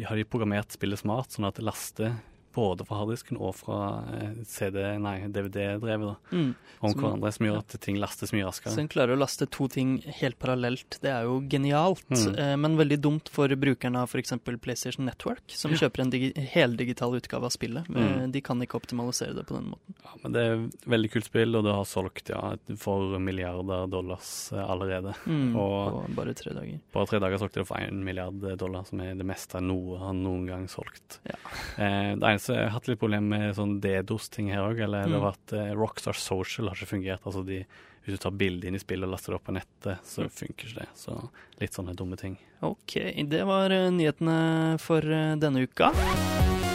har 0.08 0.20
de 0.20 0.28
programmert 0.28 0.76
spillet 0.76 1.00
smart, 1.00 1.32
sånn 1.32 1.48
at 1.48 1.56
det 1.56 1.64
laster 1.64 2.18
både 2.54 2.84
fra 2.86 2.96
harddisken 3.00 3.38
og 3.40 3.54
fra 3.54 4.04
eh, 4.12 4.32
CD, 4.44 4.98
nei, 4.98 5.20
DVD-drevet 5.28 6.06
da, 6.08 6.16
Mm. 6.36 6.54
om 6.80 6.90
Så- 6.92 6.98
hverandre, 7.00 7.32
som 7.32 7.46
gjør 7.46 7.58
at 7.58 7.80
ting 7.80 7.96
lastes 7.96 8.32
mye 8.32 8.44
raskere. 8.44 8.72
Så 8.72 8.78
en 8.80 8.88
klarer 8.88 9.14
å 9.16 9.18
laste 9.18 9.48
to 9.50 9.68
ting 9.68 9.98
helt 10.02 10.38
parallelt. 10.38 10.98
Det 11.00 11.10
er 11.10 11.22
jo 11.24 11.40
genialt, 11.42 12.04
Mm. 12.10 12.38
eh, 12.38 12.56
men 12.56 12.76
veldig 12.76 12.98
dumt 13.00 13.28
for 13.28 13.48
brukerne 13.48 13.96
av 13.98 14.08
f.eks. 14.10 14.32
PlayStation 14.60 15.04
Network, 15.06 15.42
som 15.48 15.70
Ja. 15.72 15.76
kjøper 15.78 16.00
en 16.00 16.10
digi 16.10 16.32
heldigital 16.36 17.12
utgave 17.14 17.44
av 17.44 17.50
spillet. 17.50 17.84
Eh, 17.88 18.00
Mm. 18.26 18.32
De 18.32 18.40
kan 18.40 18.58
ikke 18.60 18.80
optimalisere 18.80 19.34
det 19.34 19.46
på 19.46 19.54
den 19.54 19.70
måten. 19.70 19.94
Ja, 20.04 20.10
men 20.22 20.32
det 20.32 20.40
er 20.42 20.64
et 20.64 20.84
veldig 20.88 21.10
kult 21.12 21.24
spill, 21.24 21.54
og 21.56 21.64
det 21.64 21.72
har 21.74 21.84
solgt 21.84 22.28
ja, 22.30 22.56
for 22.76 23.18
milliarder 23.18 23.86
dollars 23.88 24.52
eh, 24.52 24.58
allerede. 24.68 25.14
Mm. 25.26 25.54
Og- 25.60 26.06
På 26.06 26.14
bare 26.16 26.34
tre 26.34 26.52
dager. 26.52 26.80
Bare 26.92 27.06
tre 27.06 27.18
dager 27.20 27.38
solgte 27.38 27.60
det 27.60 27.66
for 27.66 27.76
én 27.76 28.02
milliard 28.02 28.40
dollar, 28.58 28.84
som 28.86 29.00
er 29.00 29.14
det 29.14 29.26
meste 29.26 29.60
noe 29.62 29.98
har 29.98 30.12
noen 30.14 30.46
gang 30.46 30.66
solgt. 30.66 31.18
Ja. 31.26 31.34
Eh, 31.78 32.14
det 32.16 32.22
eneste 32.22 32.39
jeg 32.48 32.62
har 32.64 32.70
hatt 32.70 32.88
litt 32.88 32.98
problemer 32.98 33.38
med 33.38 33.54
sånn 33.56 33.80
DDoS-ting 33.80 34.48
her 34.50 34.62
òg, 34.70 34.80
eller 34.80 35.02
det 35.04 35.10
Mm. 35.12 35.20
har 35.20 35.32
vært 35.32 35.52
eh, 35.52 35.74
Rockstar 35.76 36.14
Social 36.14 36.68
har 36.68 36.74
ikke 36.76 36.88
fungert. 36.96 37.20
Altså 37.26 37.44
de, 37.44 37.64
hvis 38.04 38.16
du 38.16 38.16
tar 38.18 38.30
bilde 38.32 38.64
inn 38.66 38.74
i 38.74 38.78
spillet 38.78 39.04
og 39.04 39.10
laster 39.12 39.32
det 39.32 39.40
opp 39.40 39.44
på 39.44 39.52
nettet, 39.54 39.98
så 40.04 40.22
Mm. 40.24 40.30
funker 40.30 40.66
ikke 40.66 40.78
det. 40.80 40.88
Så 40.94 41.28
litt 41.60 41.72
sånne 41.72 41.94
dumme 41.94 42.16
ting. 42.16 42.38
Ok, 42.62 42.94
det 43.28 43.44
var 43.46 43.70
eh, 43.70 43.90
nyhetene 43.90 44.78
for 44.80 44.98
eh, 45.00 45.36
denne 45.36 45.62
uka. 45.66 45.90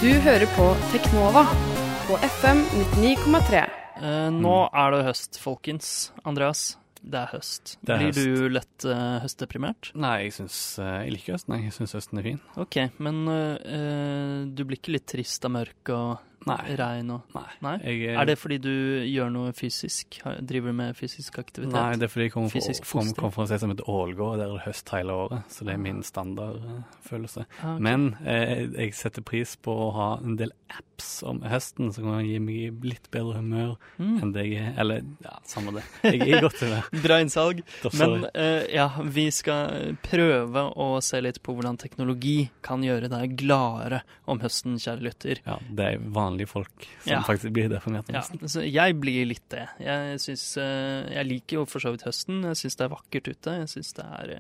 Du 0.02 0.12
hører 0.22 0.46
på 0.56 0.76
Teknova 0.92 1.46
på 2.08 2.18
FM 2.22 2.62
99,3. 3.02 3.70
Eh, 3.98 4.30
nå 4.30 4.70
er 4.74 4.92
det 4.92 5.06
høst, 5.06 5.40
folkens. 5.40 6.12
Andreas, 6.26 6.76
det 7.06 7.20
er 7.22 7.30
høst. 7.36 7.76
Det 7.86 7.94
er 7.94 8.00
Blir 8.02 8.10
høst. 8.10 8.26
du 8.26 8.48
lett 8.56 8.86
uh, 8.90 9.18
høstdeprimert? 9.22 9.92
Nei, 10.02 10.16
jeg 10.26 10.34
synes, 10.40 10.56
uh, 10.82 10.88
Jeg 11.06 11.14
liker 11.14 11.36
høsten, 11.38 11.56
jeg. 11.62 11.74
Syns 11.76 11.94
høsten 11.98 12.22
er 12.22 12.26
fin. 12.32 12.40
Ok, 12.62 12.80
men 13.06 13.20
uh, 13.30 14.46
du 14.50 14.64
blir 14.66 14.80
ikke 14.82 14.96
litt 14.98 15.06
trist 15.12 15.46
av 15.46 15.54
mørk 15.54 15.94
og 15.94 16.24
Nei. 16.46 16.76
regn 16.78 17.10
og 17.16 17.22
Nei. 17.36 17.46
Nei? 17.66 17.76
Jeg, 17.84 18.16
Er 18.22 18.26
det 18.30 18.38
fordi 18.38 18.58
du 18.62 18.72
gjør 19.10 19.32
noe 19.34 19.54
fysisk? 19.58 20.20
Driver 20.46 20.74
du 20.74 20.78
med 20.78 20.96
fysisk 21.00 21.40
aktivitet? 21.42 21.74
Nei, 21.74 21.96
det 21.98 22.08
er 22.10 22.14
fordi 22.14 22.28
jeg 22.28 22.34
kommer 22.36 22.50
fra, 22.54 22.60
Fysisk 22.62 22.86
fra, 22.86 23.02
et 23.06 23.50
sted 23.50 23.60
som 23.64 23.74
heter 23.74 23.90
Ålgård, 23.90 24.38
der 24.42 24.50
er 24.52 24.58
det 24.60 24.66
høst 24.68 24.90
hele 24.94 25.16
året. 25.26 25.44
Så 25.52 25.66
det 25.66 25.74
er 25.74 25.82
min 25.82 26.04
standardfølelse. 26.06 27.46
Ah, 27.62 27.76
okay. 27.76 27.82
Men 27.86 28.08
eh, 28.26 28.66
jeg 28.86 28.94
setter 28.98 29.26
pris 29.26 29.56
på 29.62 29.74
å 29.88 29.90
ha 29.96 30.10
en 30.24 30.36
del 30.40 30.52
apps 30.76 31.22
om 31.28 31.42
høsten 31.46 31.92
som 31.94 32.08
kan 32.08 32.26
gi 32.26 32.38
meg 32.42 32.84
litt 32.86 33.10
bedre 33.14 33.40
humør 33.42 33.76
Mm. 34.00 34.18
enn 34.22 34.32
det 34.36 34.44
jeg 34.50 34.60
er. 34.62 34.74
Eller 34.82 35.02
ja, 35.24 35.34
samme 35.48 35.72
det. 35.76 35.84
Jeg 36.04 36.20
er 36.22 36.38
i 36.38 36.42
godt 36.44 36.60
humør. 36.64 36.88
Bra 37.04 37.18
innsalg. 37.24 37.62
Da 37.84 37.90
Men 38.00 38.26
eh, 38.34 38.66
ja, 38.76 38.88
vi 39.04 39.28
skal 39.32 39.96
prøve 40.04 40.66
å 40.76 40.88
se 41.06 41.22
litt 41.24 41.40
på 41.46 41.56
hvordan 41.56 41.78
teknologi 41.82 42.50
kan 42.66 42.84
gjøre 42.84 43.10
deg 43.12 43.36
gladere 43.40 44.02
om 44.28 44.40
høsten, 44.44 44.76
kjære 44.82 45.06
lytter. 45.06 45.42
ja, 45.46 45.58
det 45.70 45.86
er 45.94 46.04
vanlige 46.26 46.50
folk 46.52 46.88
som 47.04 47.12
Ja. 47.14 47.22
faktisk 47.24 47.54
blir 47.56 47.70
deprimert 47.72 48.10
om 48.10 48.16
Ja, 48.18 48.22
altså, 48.22 48.50
så 48.58 48.64
jeg 48.66 48.98
blir 49.00 49.26
litt 49.30 49.46
det. 49.54 49.68
Jeg, 49.80 50.20
synes, 50.26 50.46
eh, 50.58 51.14
jeg 51.16 51.26
liker 51.30 51.60
jo 51.62 51.66
for 51.70 51.80
så 51.86 51.92
vidt 51.96 52.04
høsten. 52.08 52.42
Jeg 52.50 52.60
syns 52.64 52.76
det 52.82 52.86
er 52.88 52.96
vakkert 52.96 53.30
ute. 53.32 53.54
Jeg 53.62 53.70
syns 53.76 53.94
det 53.98 54.06
er 54.06 54.34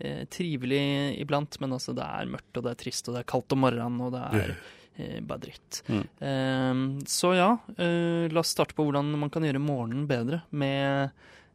eh, 0.00 0.24
trivelig 0.32 0.82
iblant, 1.20 1.60
men 1.60 1.70
altså 1.76 1.94
det 1.96 2.04
er 2.04 2.26
mørkt 2.32 2.56
og 2.60 2.64
det 2.66 2.72
er 2.74 2.82
trist 2.84 3.08
og 3.08 3.14
det 3.16 3.22
er 3.24 3.30
kaldt 3.32 3.52
om 3.56 3.62
morgenen 3.64 4.00
og 4.06 4.12
det 4.16 4.24
er 4.40 4.56
eh, 4.98 5.20
bare 5.20 5.40
dritt. 5.46 5.82
Mm. 5.88 6.04
Eh, 6.20 7.04
så 7.06 7.34
ja, 7.36 7.50
eh, 7.78 8.26
la 8.32 8.40
oss 8.40 8.52
starte 8.56 8.74
på 8.76 8.84
hvordan 8.88 9.12
man 9.20 9.30
kan 9.32 9.42
gjøre 9.46 9.60
morgenen 9.60 10.06
bedre 10.08 10.42
med, 10.50 11.10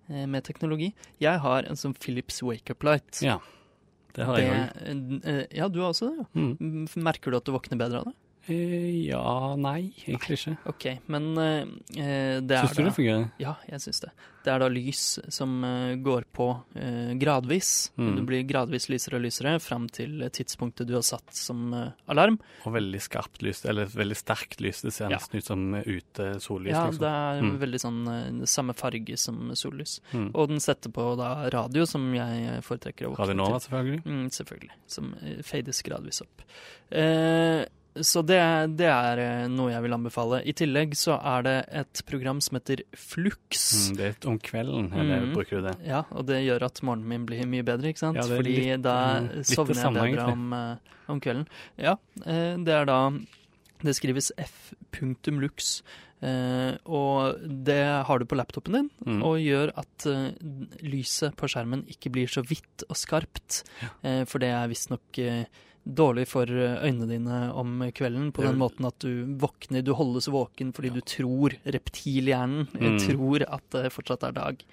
eh, 0.09 0.25
med 0.29 0.43
teknologi. 0.45 0.93
Jeg 1.19 1.39
har 1.41 1.65
en 1.69 1.75
sånn 1.79 1.97
Philips 1.97 2.41
wake-up 2.45 2.83
light. 2.83 3.21
Ja, 3.25 3.39
det 4.13 4.25
har 4.27 4.37
jeg 4.37 4.51
òg. 4.51 5.47
Ja, 5.55 5.67
du 5.71 5.79
har 5.81 5.93
også 5.93 6.09
det? 6.11 6.17
Ja. 6.19 6.25
Mm. 6.35 6.57
Mm, 6.59 6.87
Merker 7.05 7.31
du 7.31 7.37
at 7.37 7.45
du 7.47 7.53
våkner 7.55 7.77
bedre 7.79 8.01
av 8.01 8.09
det? 8.09 8.15
Eh, 8.49 9.05
ja, 9.05 9.53
nei, 9.55 9.91
egentlig 10.07 10.39
ikke. 10.39 10.57
OK, 10.71 10.85
men 11.13 11.25
eh, 11.37 11.61
eh, 12.01 12.39
det 12.41 12.57
er 12.57 12.65
Syns 12.65 12.75
du 12.77 12.81
da 12.81 12.87
det 12.89 12.95
fungerer? 12.95 13.25
Ja, 13.39 13.55
jeg 13.69 13.81
syns 13.83 13.99
det. 14.01 14.09
Det 14.41 14.49
er 14.49 14.57
da 14.63 14.67
lys 14.73 15.01
som 15.29 15.51
eh, 15.63 15.91
går 16.01 16.23
på 16.33 16.47
eh, 16.73 17.11
gradvis. 17.21 17.91
Mm. 18.01 18.15
Det 18.17 18.23
blir 18.25 18.45
gradvis 18.49 18.87
lysere 18.89 19.19
og 19.19 19.25
lysere 19.27 19.53
fram 19.61 19.85
til 19.93 20.23
tidspunktet 20.33 20.87
du 20.89 20.95
har 20.97 21.05
satt 21.05 21.29
som 21.37 21.67
eh, 21.77 21.91
alarm. 22.09 22.39
Og 22.65 22.73
veldig 22.73 23.01
skarpt 23.05 23.43
lys, 23.45 23.61
eller 23.69 23.85
veldig 23.93 24.17
sterkt 24.17 24.63
lys. 24.65 24.81
Det 24.87 24.93
ser 24.95 25.11
Ja. 25.11 25.17
nesten 25.19 25.37
ut 25.37 25.45
som 25.51 25.67
ute 25.77 26.31
sollys. 26.41 26.73
Ja, 26.73 26.87
liksom. 26.87 26.99
det 27.05 27.11
er 27.11 27.41
Mm. 27.41 27.59
veldig 27.61 27.79
sånn 27.85 28.47
samme 28.49 28.73
farge 28.73 29.17
som 29.17 29.51
sollys. 29.53 29.99
Mm. 30.13 30.31
Og 30.33 30.47
den 30.49 30.59
setter 30.59 30.89
på 30.89 31.15
da 31.17 31.47
radio, 31.53 31.85
som 31.85 32.09
jeg 32.13 32.63
foretrekker 32.65 33.05
å 33.05 33.11
våkne 33.13 33.21
Radio 33.27 33.33
Nova, 33.37 33.59
selvfølgelig. 33.61 34.01
Mm, 34.05 34.25
selvfølgelig. 34.33 34.71
Som 34.87 35.13
eh, 35.21 35.41
fades 35.45 35.83
gradvis 35.85 36.21
opp. 36.25 36.41
Eh, 36.91 37.65
så 37.99 38.21
det, 38.23 38.37
det 38.79 38.87
er 38.87 39.19
eh, 39.19 39.47
noe 39.51 39.71
jeg 39.73 39.81
vil 39.83 39.95
anbefale. 39.97 40.39
I 40.47 40.53
tillegg 40.55 40.93
så 40.95 41.17
er 41.19 41.43
det 41.43 41.55
et 41.81 42.01
program 42.07 42.39
som 42.41 42.55
heter 42.59 42.83
Flux. 42.95 43.89
Mm, 43.91 43.97
det 43.97 44.05
er 44.09 44.29
om 44.31 44.37
kvelden, 44.39 44.87
eller 44.93 45.25
Mm. 45.25 45.33
bruker 45.35 45.59
du 45.59 45.67
det? 45.67 45.75
Ja, 45.89 46.03
og 46.11 46.25
det 46.29 46.39
gjør 46.45 46.63
at 46.69 46.81
morgenen 46.87 47.07
min 47.11 47.25
blir 47.27 47.43
mye 47.45 47.63
bedre, 47.67 47.91
ikke 47.91 47.99
sant? 48.05 48.15
Ja, 48.15 48.23
Fordi 48.23 48.55
litt, 48.55 48.81
da 48.81 48.95
mm, 49.19 49.43
sovner 49.43 49.75
jeg 49.75 49.93
bedre 49.93 50.07
egentlig. 50.07 50.31
om, 50.31 50.53
eh, 50.53 50.95
om 51.11 51.19
kvelden. 51.19 51.47
Ja, 51.77 51.97
eh, 52.25 52.55
det 52.63 52.73
er 52.79 52.85
da 52.85 53.01
Det 53.81 53.95
skrives 53.97 54.31
f.lux. 54.37 55.81
Uh, 56.21 56.77
og 56.85 57.39
det 57.65 57.79
har 58.05 58.19
du 58.21 58.25
på 58.29 58.37
laptopen 58.37 58.75
din, 58.75 58.89
Mm. 59.07 59.23
og 59.25 59.39
gjør 59.41 59.71
at 59.75 60.05
uh, 60.05 60.29
lyset 60.85 61.33
på 61.35 61.49
skjermen 61.49 61.81
ikke 61.89 62.11
blir 62.13 62.29
så 62.29 62.43
hvitt 62.45 62.83
og 62.87 62.95
skarpt. 62.95 63.63
Eh, 64.03 64.21
for 64.29 64.37
det 64.37 64.49
er 64.53 64.69
visstnok 64.69 65.17
uh, 65.17 65.45
dårlig 65.85 66.27
for 66.29 66.45
eh, 66.45 66.83
øynene 66.85 67.07
dine 67.09 67.37
om 67.57 67.79
kvelden, 67.95 68.31
på 68.31 68.43
den 68.45 68.57
måten 68.59 68.85
at 68.85 68.99
du 69.01 69.25
våkner, 69.41 69.81
du 69.83 69.93
holdes 69.97 70.27
våken 70.29 70.73
fordi 70.73 70.91
du 70.93 71.01
tror, 71.01 71.55
reptilhjernen 71.65 72.67
Mm. 72.77 72.99
tror 73.01 73.45
at 73.47 73.63
det 73.71 73.91
fortsatt 73.93 74.23
er 74.23 74.31
dag. 74.37 74.63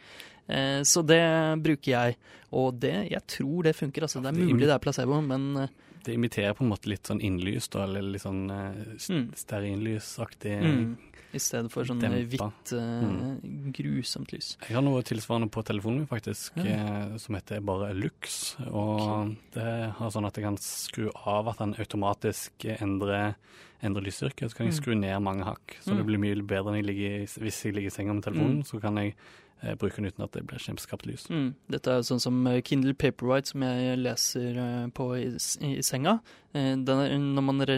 Eh, 0.49 0.81
så 0.83 1.03
det 1.07 1.23
bruker 1.63 1.91
jeg, 1.93 2.17
og 2.53 2.79
det, 2.81 3.11
jeg 3.11 3.23
tror 3.27 3.63
det 3.65 3.77
funker. 3.77 4.03
Altså, 4.03 4.21
det 4.23 4.29
er 4.29 4.33
Det 4.33 4.43
er 4.43 4.53
mulig 4.55 4.67
det 4.69 4.75
er 4.77 4.85
placebo, 4.85 5.21
men 5.25 5.57
eh, 5.57 5.69
Det 6.09 6.15
imiterer 6.17 6.55
på 6.57 6.65
en 6.65 6.71
måte 6.73 6.89
litt 6.89 7.05
sånn 7.11 7.21
innlys, 7.21 7.69
da, 7.69 7.85
eller 7.85 8.01
litt 8.15 8.25
sånn 8.25 8.47
uh, 8.49 8.73
Mm. 9.13 9.27
stearinlysaktig. 9.37 10.55
mm, 10.63 10.97
i 11.37 11.39
stedet 11.39 11.71
for 11.71 11.85
sånn 11.85 12.01
eh, 12.03 12.25
Dempa. 12.25 12.47
hvitt, 12.49 12.73
eh, 12.73 13.73
grusomt 13.77 14.33
lys. 14.33 14.55
Jeg 14.65 14.75
har 14.79 14.83
noe 14.83 15.03
tilsvarende 15.05 15.51
på 15.53 15.63
telefonen 15.69 15.99
min, 15.99 16.07
faktisk, 16.09 16.57
Ja. 16.57 17.19
som 17.19 17.35
heter 17.37 17.61
bare 17.61 17.93
Lux. 17.95 18.57
Og 18.73 19.37
det 19.53 19.93
har 19.93 20.11
sånn 20.11 20.27
at 20.27 20.35
jeg 20.37 20.45
kan 20.45 20.57
skru 20.57 21.11
av 21.27 21.49
at 21.49 21.59
den 21.59 21.75
automatisk 21.75 22.65
endrer, 22.81 23.35
endrer 23.83 24.03
lysstyrke. 24.03 24.49
Så 24.49 24.55
kan 24.57 24.67
jeg 24.67 24.75
Mm. 24.75 24.81
skru 24.83 24.95
ned 24.99 25.23
mange 25.23 25.45
hakk, 25.45 25.77
så 25.83 25.93
Mm. 25.93 25.97
det 25.99 26.07
blir 26.07 26.19
mye 26.19 26.47
bedre 26.47 26.75
jeg 26.77 26.85
ligger, 26.87 27.27
hvis 27.45 27.63
jeg 27.65 27.75
ligger 27.75 27.87
i 27.89 27.91
senga 27.91 28.15
med 28.15 28.25
telefonen. 28.25 28.65
Så 28.65 28.81
kan 28.81 28.97
jeg 28.97 29.15
eh, 29.63 29.75
bruke 29.79 29.97
den 30.01 30.07
uten 30.11 30.25
at 30.25 30.33
det 30.33 30.45
blir 30.49 30.59
kjempeskapt 30.63 31.07
lys. 31.09 31.29
Mm. 31.31 31.55
Dette 31.69 31.91
er 31.99 32.05
sånn 32.07 32.21
som 32.23 32.41
eh, 32.47 32.61
Kindle 32.63 32.95
Paperwhite, 32.95 33.53
som 33.53 33.63
jeg 33.67 33.99
leser 34.03 34.59
eh, 34.65 34.87
på 34.95 35.09
i, 35.19 35.27
i, 35.35 35.73
i 35.79 35.83
senga. 35.87 36.19
Den 36.59 36.89
er, 36.89 37.13
når, 37.21 37.45
man 37.45 37.61
re, 37.69 37.75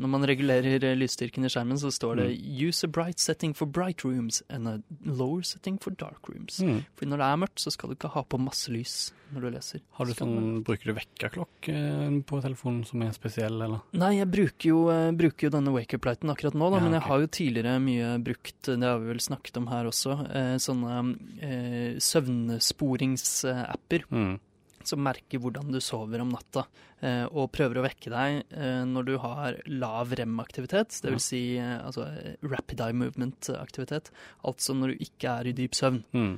når 0.00 0.08
man 0.10 0.24
regulerer 0.26 0.94
lysstyrken 0.96 1.44
i 1.44 1.50
skjermen, 1.52 1.76
så 1.78 1.90
står 1.92 2.16
det 2.16 2.26
Mm. 2.26 2.56
'use 2.56 2.82
a 2.82 2.88
bright 2.88 3.20
setting 3.20 3.52
for 3.54 3.66
bright 3.66 4.02
rooms 4.02 4.42
and 4.48 4.66
a 4.66 4.80
lower 5.04 5.42
setting 5.42 5.76
for 5.78 5.90
dark 5.92 6.22
rooms'. 6.26 6.58
Mm. 6.64 6.80
For 6.96 7.06
når 7.06 7.20
det 7.20 7.26
er 7.26 7.36
mørkt, 7.36 7.60
så 7.60 7.70
skal 7.70 7.90
du 7.90 7.94
ikke 7.94 8.10
ha 8.14 8.22
på 8.24 8.40
masse 8.40 8.72
lys 8.72 9.12
når 9.34 9.40
du 9.44 9.50
leser. 9.50 9.80
Har 9.98 10.06
du 10.06 10.14
sånn, 10.16 10.64
Bruker 10.64 10.86
du 10.86 10.94
vekkerklokke 10.96 12.24
på 12.26 12.40
telefonen 12.42 12.84
som 12.86 13.02
er 13.02 13.12
spesiell, 13.16 13.60
eller? 13.60 13.80
Nei, 13.92 14.14
jeg 14.20 14.30
bruker 14.30 14.68
jo, 14.70 14.80
bruker 15.18 15.48
jo 15.48 15.50
denne 15.50 15.72
wake-up-lighten 15.74 16.30
akkurat 16.32 16.54
nå, 16.54 16.70
da, 16.70 16.76
Ja, 16.80 16.82
men 16.86 16.92
jeg 16.96 17.02
har 17.06 17.20
jo 17.20 17.26
tidligere 17.26 17.76
mye 17.82 18.10
brukt, 18.22 18.62
det 18.66 18.82
har 18.82 18.98
vi 19.02 19.10
vel 19.12 19.22
snakket 19.22 19.56
om 19.60 19.66
her 19.70 19.84
også, 19.90 20.16
eh, 20.32 20.56
sånne 20.84 21.16
eh, 21.42 21.96
søvnsporingsapper 22.02 24.00
Mm. 24.10 24.38
Som 24.86 25.02
merker 25.02 25.38
hvordan 25.42 25.70
du 25.74 25.78
sover 25.80 26.20
om 26.22 26.30
natta, 26.32 26.64
eh, 27.02 27.24
og 27.30 27.50
prøver 27.52 27.80
å 27.80 27.84
vekke 27.86 28.10
deg 28.12 28.44
eh, 28.56 28.84
når 28.88 29.04
du 29.08 29.14
har 29.18 29.58
lav 29.66 30.12
rem-aktivitet, 30.16 31.00
Ja. 31.02 31.10
dvs. 31.10 31.22
Si, 31.26 31.40
eh, 31.58 31.78
altså 31.84 32.06
rapid 32.42 32.80
eye 32.80 32.92
movement-aktivitet, 32.96 34.10
altså 34.44 34.74
når 34.78 34.94
du 34.94 35.04
ikke 35.06 35.32
er 35.40 35.46
i 35.50 35.52
dyp 35.52 35.72
søvn. 35.74 36.02
Mm. 36.14 36.36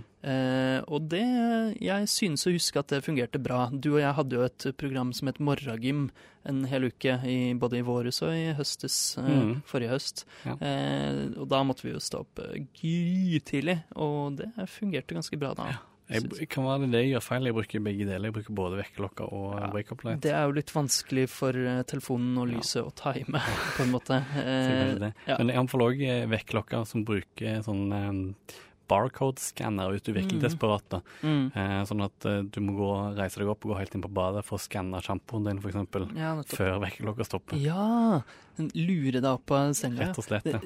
Og 0.88 1.08
det 1.08 1.78
Jeg 1.80 2.08
synes 2.10 2.42
å 2.44 2.50
huske 2.52 2.76
at 2.80 2.88
det 2.90 3.04
fungerte 3.04 3.38
bra. 3.40 3.68
Du 3.70 3.92
og 3.94 4.00
jeg 4.00 4.14
hadde 4.16 4.34
jo 4.34 4.42
et 4.42 4.66
program 4.76 5.12
som 5.14 5.28
het 5.28 5.38
Morragym 5.38 6.10
en 6.44 6.64
hel 6.64 6.88
uke, 6.90 7.14
i, 7.24 7.52
både 7.54 7.78
i 7.78 7.82
våres 7.86 8.20
og 8.22 8.32
i 8.34 8.52
høstes, 8.58 9.16
Mm. 9.18 9.62
forrige 9.64 9.90
høst. 9.94 10.24
Ja. 10.44 10.56
Og 11.38 11.46
da 11.48 11.62
måtte 11.62 11.82
vi 11.86 11.92
jo 11.92 12.00
stå 12.02 12.20
opp 12.24 12.40
grytidlig, 12.74 13.78
og 13.96 14.36
det 14.40 14.50
fungerte 14.68 15.14
ganske 15.14 15.38
bra 15.38 15.54
da. 15.54 15.68
Jeg, 16.08 16.48
kan 16.48 16.64
være 16.64 16.86
det 16.90 17.02
jeg 17.04 17.10
gjør 17.14 17.24
feil? 17.26 17.44
Jeg 17.50 17.54
bruker 17.58 17.82
begge 17.84 18.06
deler. 18.08 18.28
Jeg 18.30 18.34
bruker 18.38 18.54
både 18.56 18.78
vekkerklokka 18.80 19.26
og 19.32 19.58
Ja. 19.60 19.66
wake-up 19.74 20.04
light. 20.04 20.20
Det 20.24 20.32
er 20.32 20.46
jo 20.46 20.52
litt 20.56 20.72
vanskelig 20.72 21.28
for 21.28 21.50
eh, 21.50 21.82
telefonen 21.84 22.38
og 22.38 22.48
Ja. 22.48 22.56
lyset 22.56 22.82
å 22.86 22.94
time, 22.94 23.38
på 23.76 23.82
en 23.84 23.92
måte. 23.92 24.22
Eh, 24.36 24.94
det. 24.98 25.12
ja. 25.26 25.36
Men 25.38 25.48
jeg 25.52 25.56
anbefaler 25.58 25.92
òg 25.92 26.04
vekkerklokka 26.32 26.86
som 26.86 27.04
bruker 27.04 27.60
sånn 27.66 27.92
um, 27.92 28.34
barcode-skanner 28.88 29.88
er 29.88 29.98
Mm. 30.38 30.40
desperat. 30.42 30.84
da. 30.90 31.00
mm. 31.22 31.52
Eh, 31.54 31.84
sånn 31.88 32.02
at 32.04 32.26
eh, 32.26 32.42
du 32.42 32.60
må 32.64 32.74
gå, 32.76 32.90
reise 33.18 33.38
deg 33.40 33.48
opp 33.52 33.64
og 33.66 33.72
gå 33.74 33.78
helt 33.78 33.94
inn 33.94 34.02
på 34.02 34.10
badet 34.12 34.44
for 34.44 34.58
å 34.58 34.62
skanne 34.62 35.00
sjampoen 35.04 35.44
din, 35.46 35.58
f.eks. 35.62 35.74
Ja, 36.16 36.34
nettopp. 36.38 36.56
Før 36.56 36.78
vekkerklokka 36.84 37.24
stopper. 37.28 37.56
Ja! 37.62 38.22
Lure 38.74 39.20
deg 39.20 39.28
opp 39.30 39.52
av 39.54 39.72
senga. 39.78 40.08
Rett 40.08 40.18
og 40.18 40.24
slett. 40.26 40.48
Ja. 40.50 40.58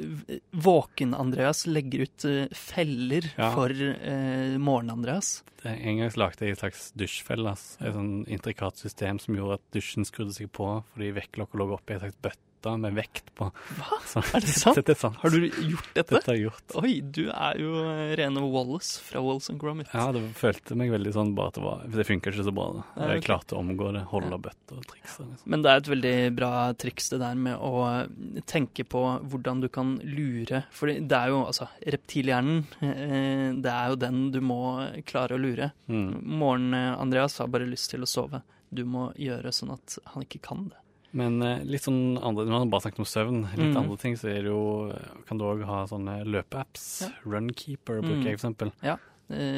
Våken-Andreas 0.56 1.66
legger 1.68 2.06
ut 2.06 2.24
uh, 2.24 2.46
feller 2.56 3.26
Ja. 3.36 3.50
for 3.54 3.68
uh, 3.70 4.56
morgen-Andreas. 4.58 5.42
En 5.64 5.98
gang 6.00 6.10
lagde 6.18 6.46
jeg 6.46 6.56
et 6.56 6.62
slags 6.62 6.88
dusjfelle. 6.98 7.52
Altså. 7.52 7.76
Et 7.84 7.94
sånn 7.94 8.14
intrikat 8.32 8.80
system 8.80 9.20
som 9.22 9.36
gjorde 9.36 9.60
at 9.60 9.66
dusjen 9.76 10.08
skrudde 10.08 10.34
seg 10.34 10.48
på 10.56 10.70
fordi 10.94 11.12
vekkerklokka 11.18 11.60
lå 11.60 11.68
oppe 11.76 11.92
i 11.92 11.98
en 11.98 12.02
slags 12.06 12.18
bøtte 12.24 12.48
med 12.70 12.94
vekt 12.94 13.32
på. 13.34 13.48
Hva? 13.78 13.98
Så, 14.12 14.22
Er 14.36 14.40
det 14.44 14.52
sant? 14.54 14.76
Dette 14.78 14.92
er 14.94 14.98
sant. 15.00 15.16
Har 15.22 15.30
du 15.34 15.46
gjort 15.48 15.88
dette? 15.94 16.14
Dette 16.14 16.30
har 16.30 16.36
jeg 16.38 16.44
gjort. 16.46 16.76
Oi, 16.82 16.92
du 17.02 17.22
er 17.32 17.58
jo 17.60 17.72
eh, 17.82 18.12
rene 18.20 18.42
Wallace 18.52 19.00
fra 19.02 19.20
Wallace 19.24 19.50
and 19.52 19.60
Gromit. 19.60 19.88
Ja, 19.94 20.10
det 20.14 20.22
følte 20.38 20.76
meg 20.78 20.92
veldig 20.94 21.12
sånn 21.16 21.32
bare 21.34 21.48
at 21.52 21.58
det 21.58 21.64
var 21.64 21.82
det 21.96 22.06
funka 22.08 22.30
ikke 22.32 22.44
så 22.46 22.54
bra. 22.54 22.68
da. 22.78 22.84
Jeg 23.02 23.18
okay. 23.18 23.24
klarte 23.26 23.56
å 23.56 23.62
omgå 23.64 23.90
det, 23.96 24.04
holde 24.12 24.30
Ja. 24.36 24.38
bøtter 24.46 24.78
og 24.78 24.86
trikse. 24.92 25.26
Liksom. 25.26 25.50
Men 25.52 25.62
det 25.64 25.70
er 25.72 25.82
et 25.82 25.90
veldig 25.92 26.14
bra 26.38 26.52
triks 26.84 27.10
det 27.12 27.20
der 27.24 27.34
med 27.48 27.56
å 27.58 27.74
eh, 27.90 28.40
tenke 28.46 28.84
på 28.88 29.02
hvordan 29.32 29.60
du 29.64 29.68
kan 29.72 29.96
lure. 30.04 30.62
For 30.70 30.92
det 30.92 31.18
er 31.18 31.32
jo 31.34 31.42
altså 31.48 31.68
reptilhjernen. 31.96 32.62
eh, 32.82 33.48
Det 33.62 33.72
er 33.72 33.88
jo 33.92 33.96
den 34.06 34.30
du 34.32 34.40
må 34.40 34.60
klare 35.08 35.36
å 35.36 35.40
lure. 35.42 35.72
Mm. 35.88 36.22
Morgen-Andreas 36.40 37.38
har 37.38 37.48
bare 37.52 37.66
lyst 37.68 37.90
til 37.92 38.02
å 38.04 38.08
sove. 38.08 38.42
Du 38.72 38.84
må 38.88 39.10
gjøre 39.20 39.52
sånn 39.52 39.74
at 39.74 39.98
han 40.14 40.24
ikke 40.24 40.40
kan 40.46 40.68
det. 40.70 40.78
Men 41.14 41.42
eh, 41.42 41.62
litt 41.68 41.82
sånn 41.84 42.16
andre 42.22 42.46
når 42.48 42.58
man 42.62 42.70
bare 42.72 42.86
snakket 42.86 42.98
om 43.04 43.04
søvn. 43.04 43.40
Litt 43.56 43.72
Mm. 43.74 43.76
andre 43.82 43.96
ting 44.00 44.14
så 44.16 44.28
er 44.32 44.42
det 44.42 44.50
jo 44.52 44.92
Kan 45.28 45.38
du 45.38 45.44
òg 45.44 45.64
ha 45.68 45.84
sånne 45.86 46.24
løpeapps. 46.24 47.02
Ja. 47.02 47.08
Runkeeper 47.26 48.00
bruker 48.00 48.16
Mm. 48.22 48.24
jeg, 48.24 48.38
for 48.40 48.48
eksempel. 48.48 48.72
Ja. 48.82 48.96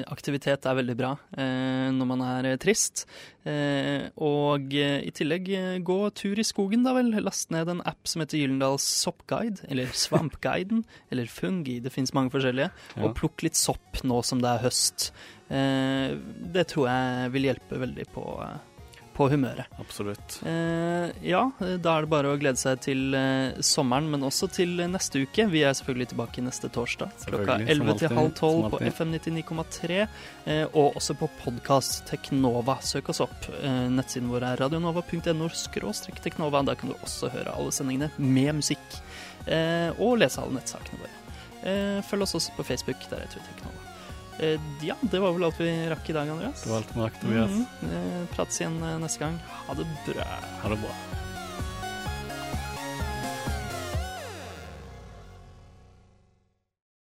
aktivitet 0.07 0.67
er 0.67 0.75
veldig 0.77 0.95
bra 0.97 1.09
eh, 1.37 1.91
når 1.91 2.07
man 2.07 2.21
er 2.23 2.47
eh, 2.53 2.57
trist. 2.63 3.07
Eh, 3.45 4.09
og 4.23 4.73
eh, 4.73 5.01
i 5.03 5.11
tillegg 5.11 5.49
eh, 5.51 5.79
gå 5.83 5.97
tur 6.15 6.39
i 6.39 6.45
skogen, 6.47 6.85
da 6.85 6.93
vel. 6.95 7.11
Last 7.25 7.51
ned 7.51 7.69
en 7.69 7.81
app 7.85 8.07
som 8.07 8.23
heter 8.23 8.39
Gyllendals 8.39 8.85
soppguide, 8.87 9.65
eller 9.69 9.87
Svampguiden, 10.05 10.85
eller 11.11 11.27
Fungi. 11.27 11.81
Det 11.83 11.91
fins 11.93 12.13
mange 12.15 12.31
forskjellige. 12.31 12.71
Ja. 12.97 13.03
Og 13.03 13.17
plukk 13.19 13.43
litt 13.43 13.57
sopp 13.59 14.03
nå 14.05 14.23
som 14.25 14.41
det 14.45 14.53
er 14.53 14.63
høst. 14.69 15.11
Eh, 15.51 16.15
det 16.55 16.69
tror 16.71 16.87
jeg 16.93 17.33
vil 17.35 17.49
hjelpe 17.51 17.81
veldig 17.83 18.07
på, 18.15 18.25
eh, 18.47 18.57
på 19.15 19.29
humøret. 19.31 19.71
Absolutt. 19.81 20.39
Eh, 20.47 21.11
ja, 21.27 21.45
da 21.61 21.95
er 21.95 22.05
det 22.05 22.11
bare 22.13 22.33
å 22.33 22.39
glede 22.41 22.61
seg 22.61 22.83
til 22.85 23.15
eh, 23.17 23.61
sommeren, 23.65 24.09
men 24.11 24.27
også 24.27 24.49
til 24.53 24.77
neste 24.91 25.23
uke. 25.25 25.47
Vi 25.53 25.63
er 25.67 25.77
selvfølgelig 25.79 26.11
tilbake 26.13 26.45
neste 26.45 26.71
torsdag 26.75 27.15
klokka 27.29 27.59
11 27.63 28.01
til 28.03 28.15
halv 28.19 28.33
12 28.35 28.69
på. 28.75 28.83
FM 28.95 29.15
99,3, 29.17 30.01
eh, 30.51 30.65
og 30.73 30.99
også 31.01 31.17
på 31.21 31.31
podkast 31.41 32.05
Teknova. 32.11 32.79
Søk 32.85 33.13
oss 33.15 33.23
opp. 33.25 33.49
Eh, 33.61 33.87
nettsiden 33.95 34.31
vår 34.33 34.49
er 34.51 34.63
radionova.no 34.65 35.51
skråstrek 35.55 36.21
teknova. 36.25 36.65
Der 36.67 36.79
kan 36.81 36.93
du 36.93 36.99
også 37.01 37.33
høre 37.35 37.55
alle 37.55 37.75
sendingene 37.75 38.11
med 38.19 38.61
musikk, 38.61 39.01
eh, 39.47 39.91
og 39.99 40.19
lese 40.23 40.43
alle 40.43 40.59
nettsakene 40.59 41.03
våre. 41.05 41.19
Eh, 41.65 41.99
følg 42.05 42.27
oss 42.27 42.37
også 42.41 42.59
på 42.59 42.71
Facebook, 42.75 43.11
der 43.11 43.25
heter 43.25 43.41
vi 43.41 43.51
Teknova. 43.53 43.84
Eh, 44.39 44.61
ja, 44.83 44.97
det 45.01 45.19
var 45.23 45.33
vel 45.33 45.45
alt 45.45 45.61
vi 45.61 45.71
rakk 45.91 46.11
i 46.11 46.13
dag, 46.17 46.29
Andreas. 46.29 46.63
Det 46.65 46.71
var 46.71 46.77
alt 46.83 46.95
vi 46.97 47.01
rakk, 47.01 47.21
Tobias. 47.21 47.51
Mhm. 47.51 47.67
Eh, 47.93 48.25
prates 48.35 48.61
igjen 48.61 48.83
eh, 48.83 48.99
neste 48.99 49.21
gang. 49.23 49.39
Ha 49.67 49.75
det 49.75 49.87
bra. 50.07 50.25
Ha 50.63 50.69
det 50.69 50.81
bra. 50.83 51.24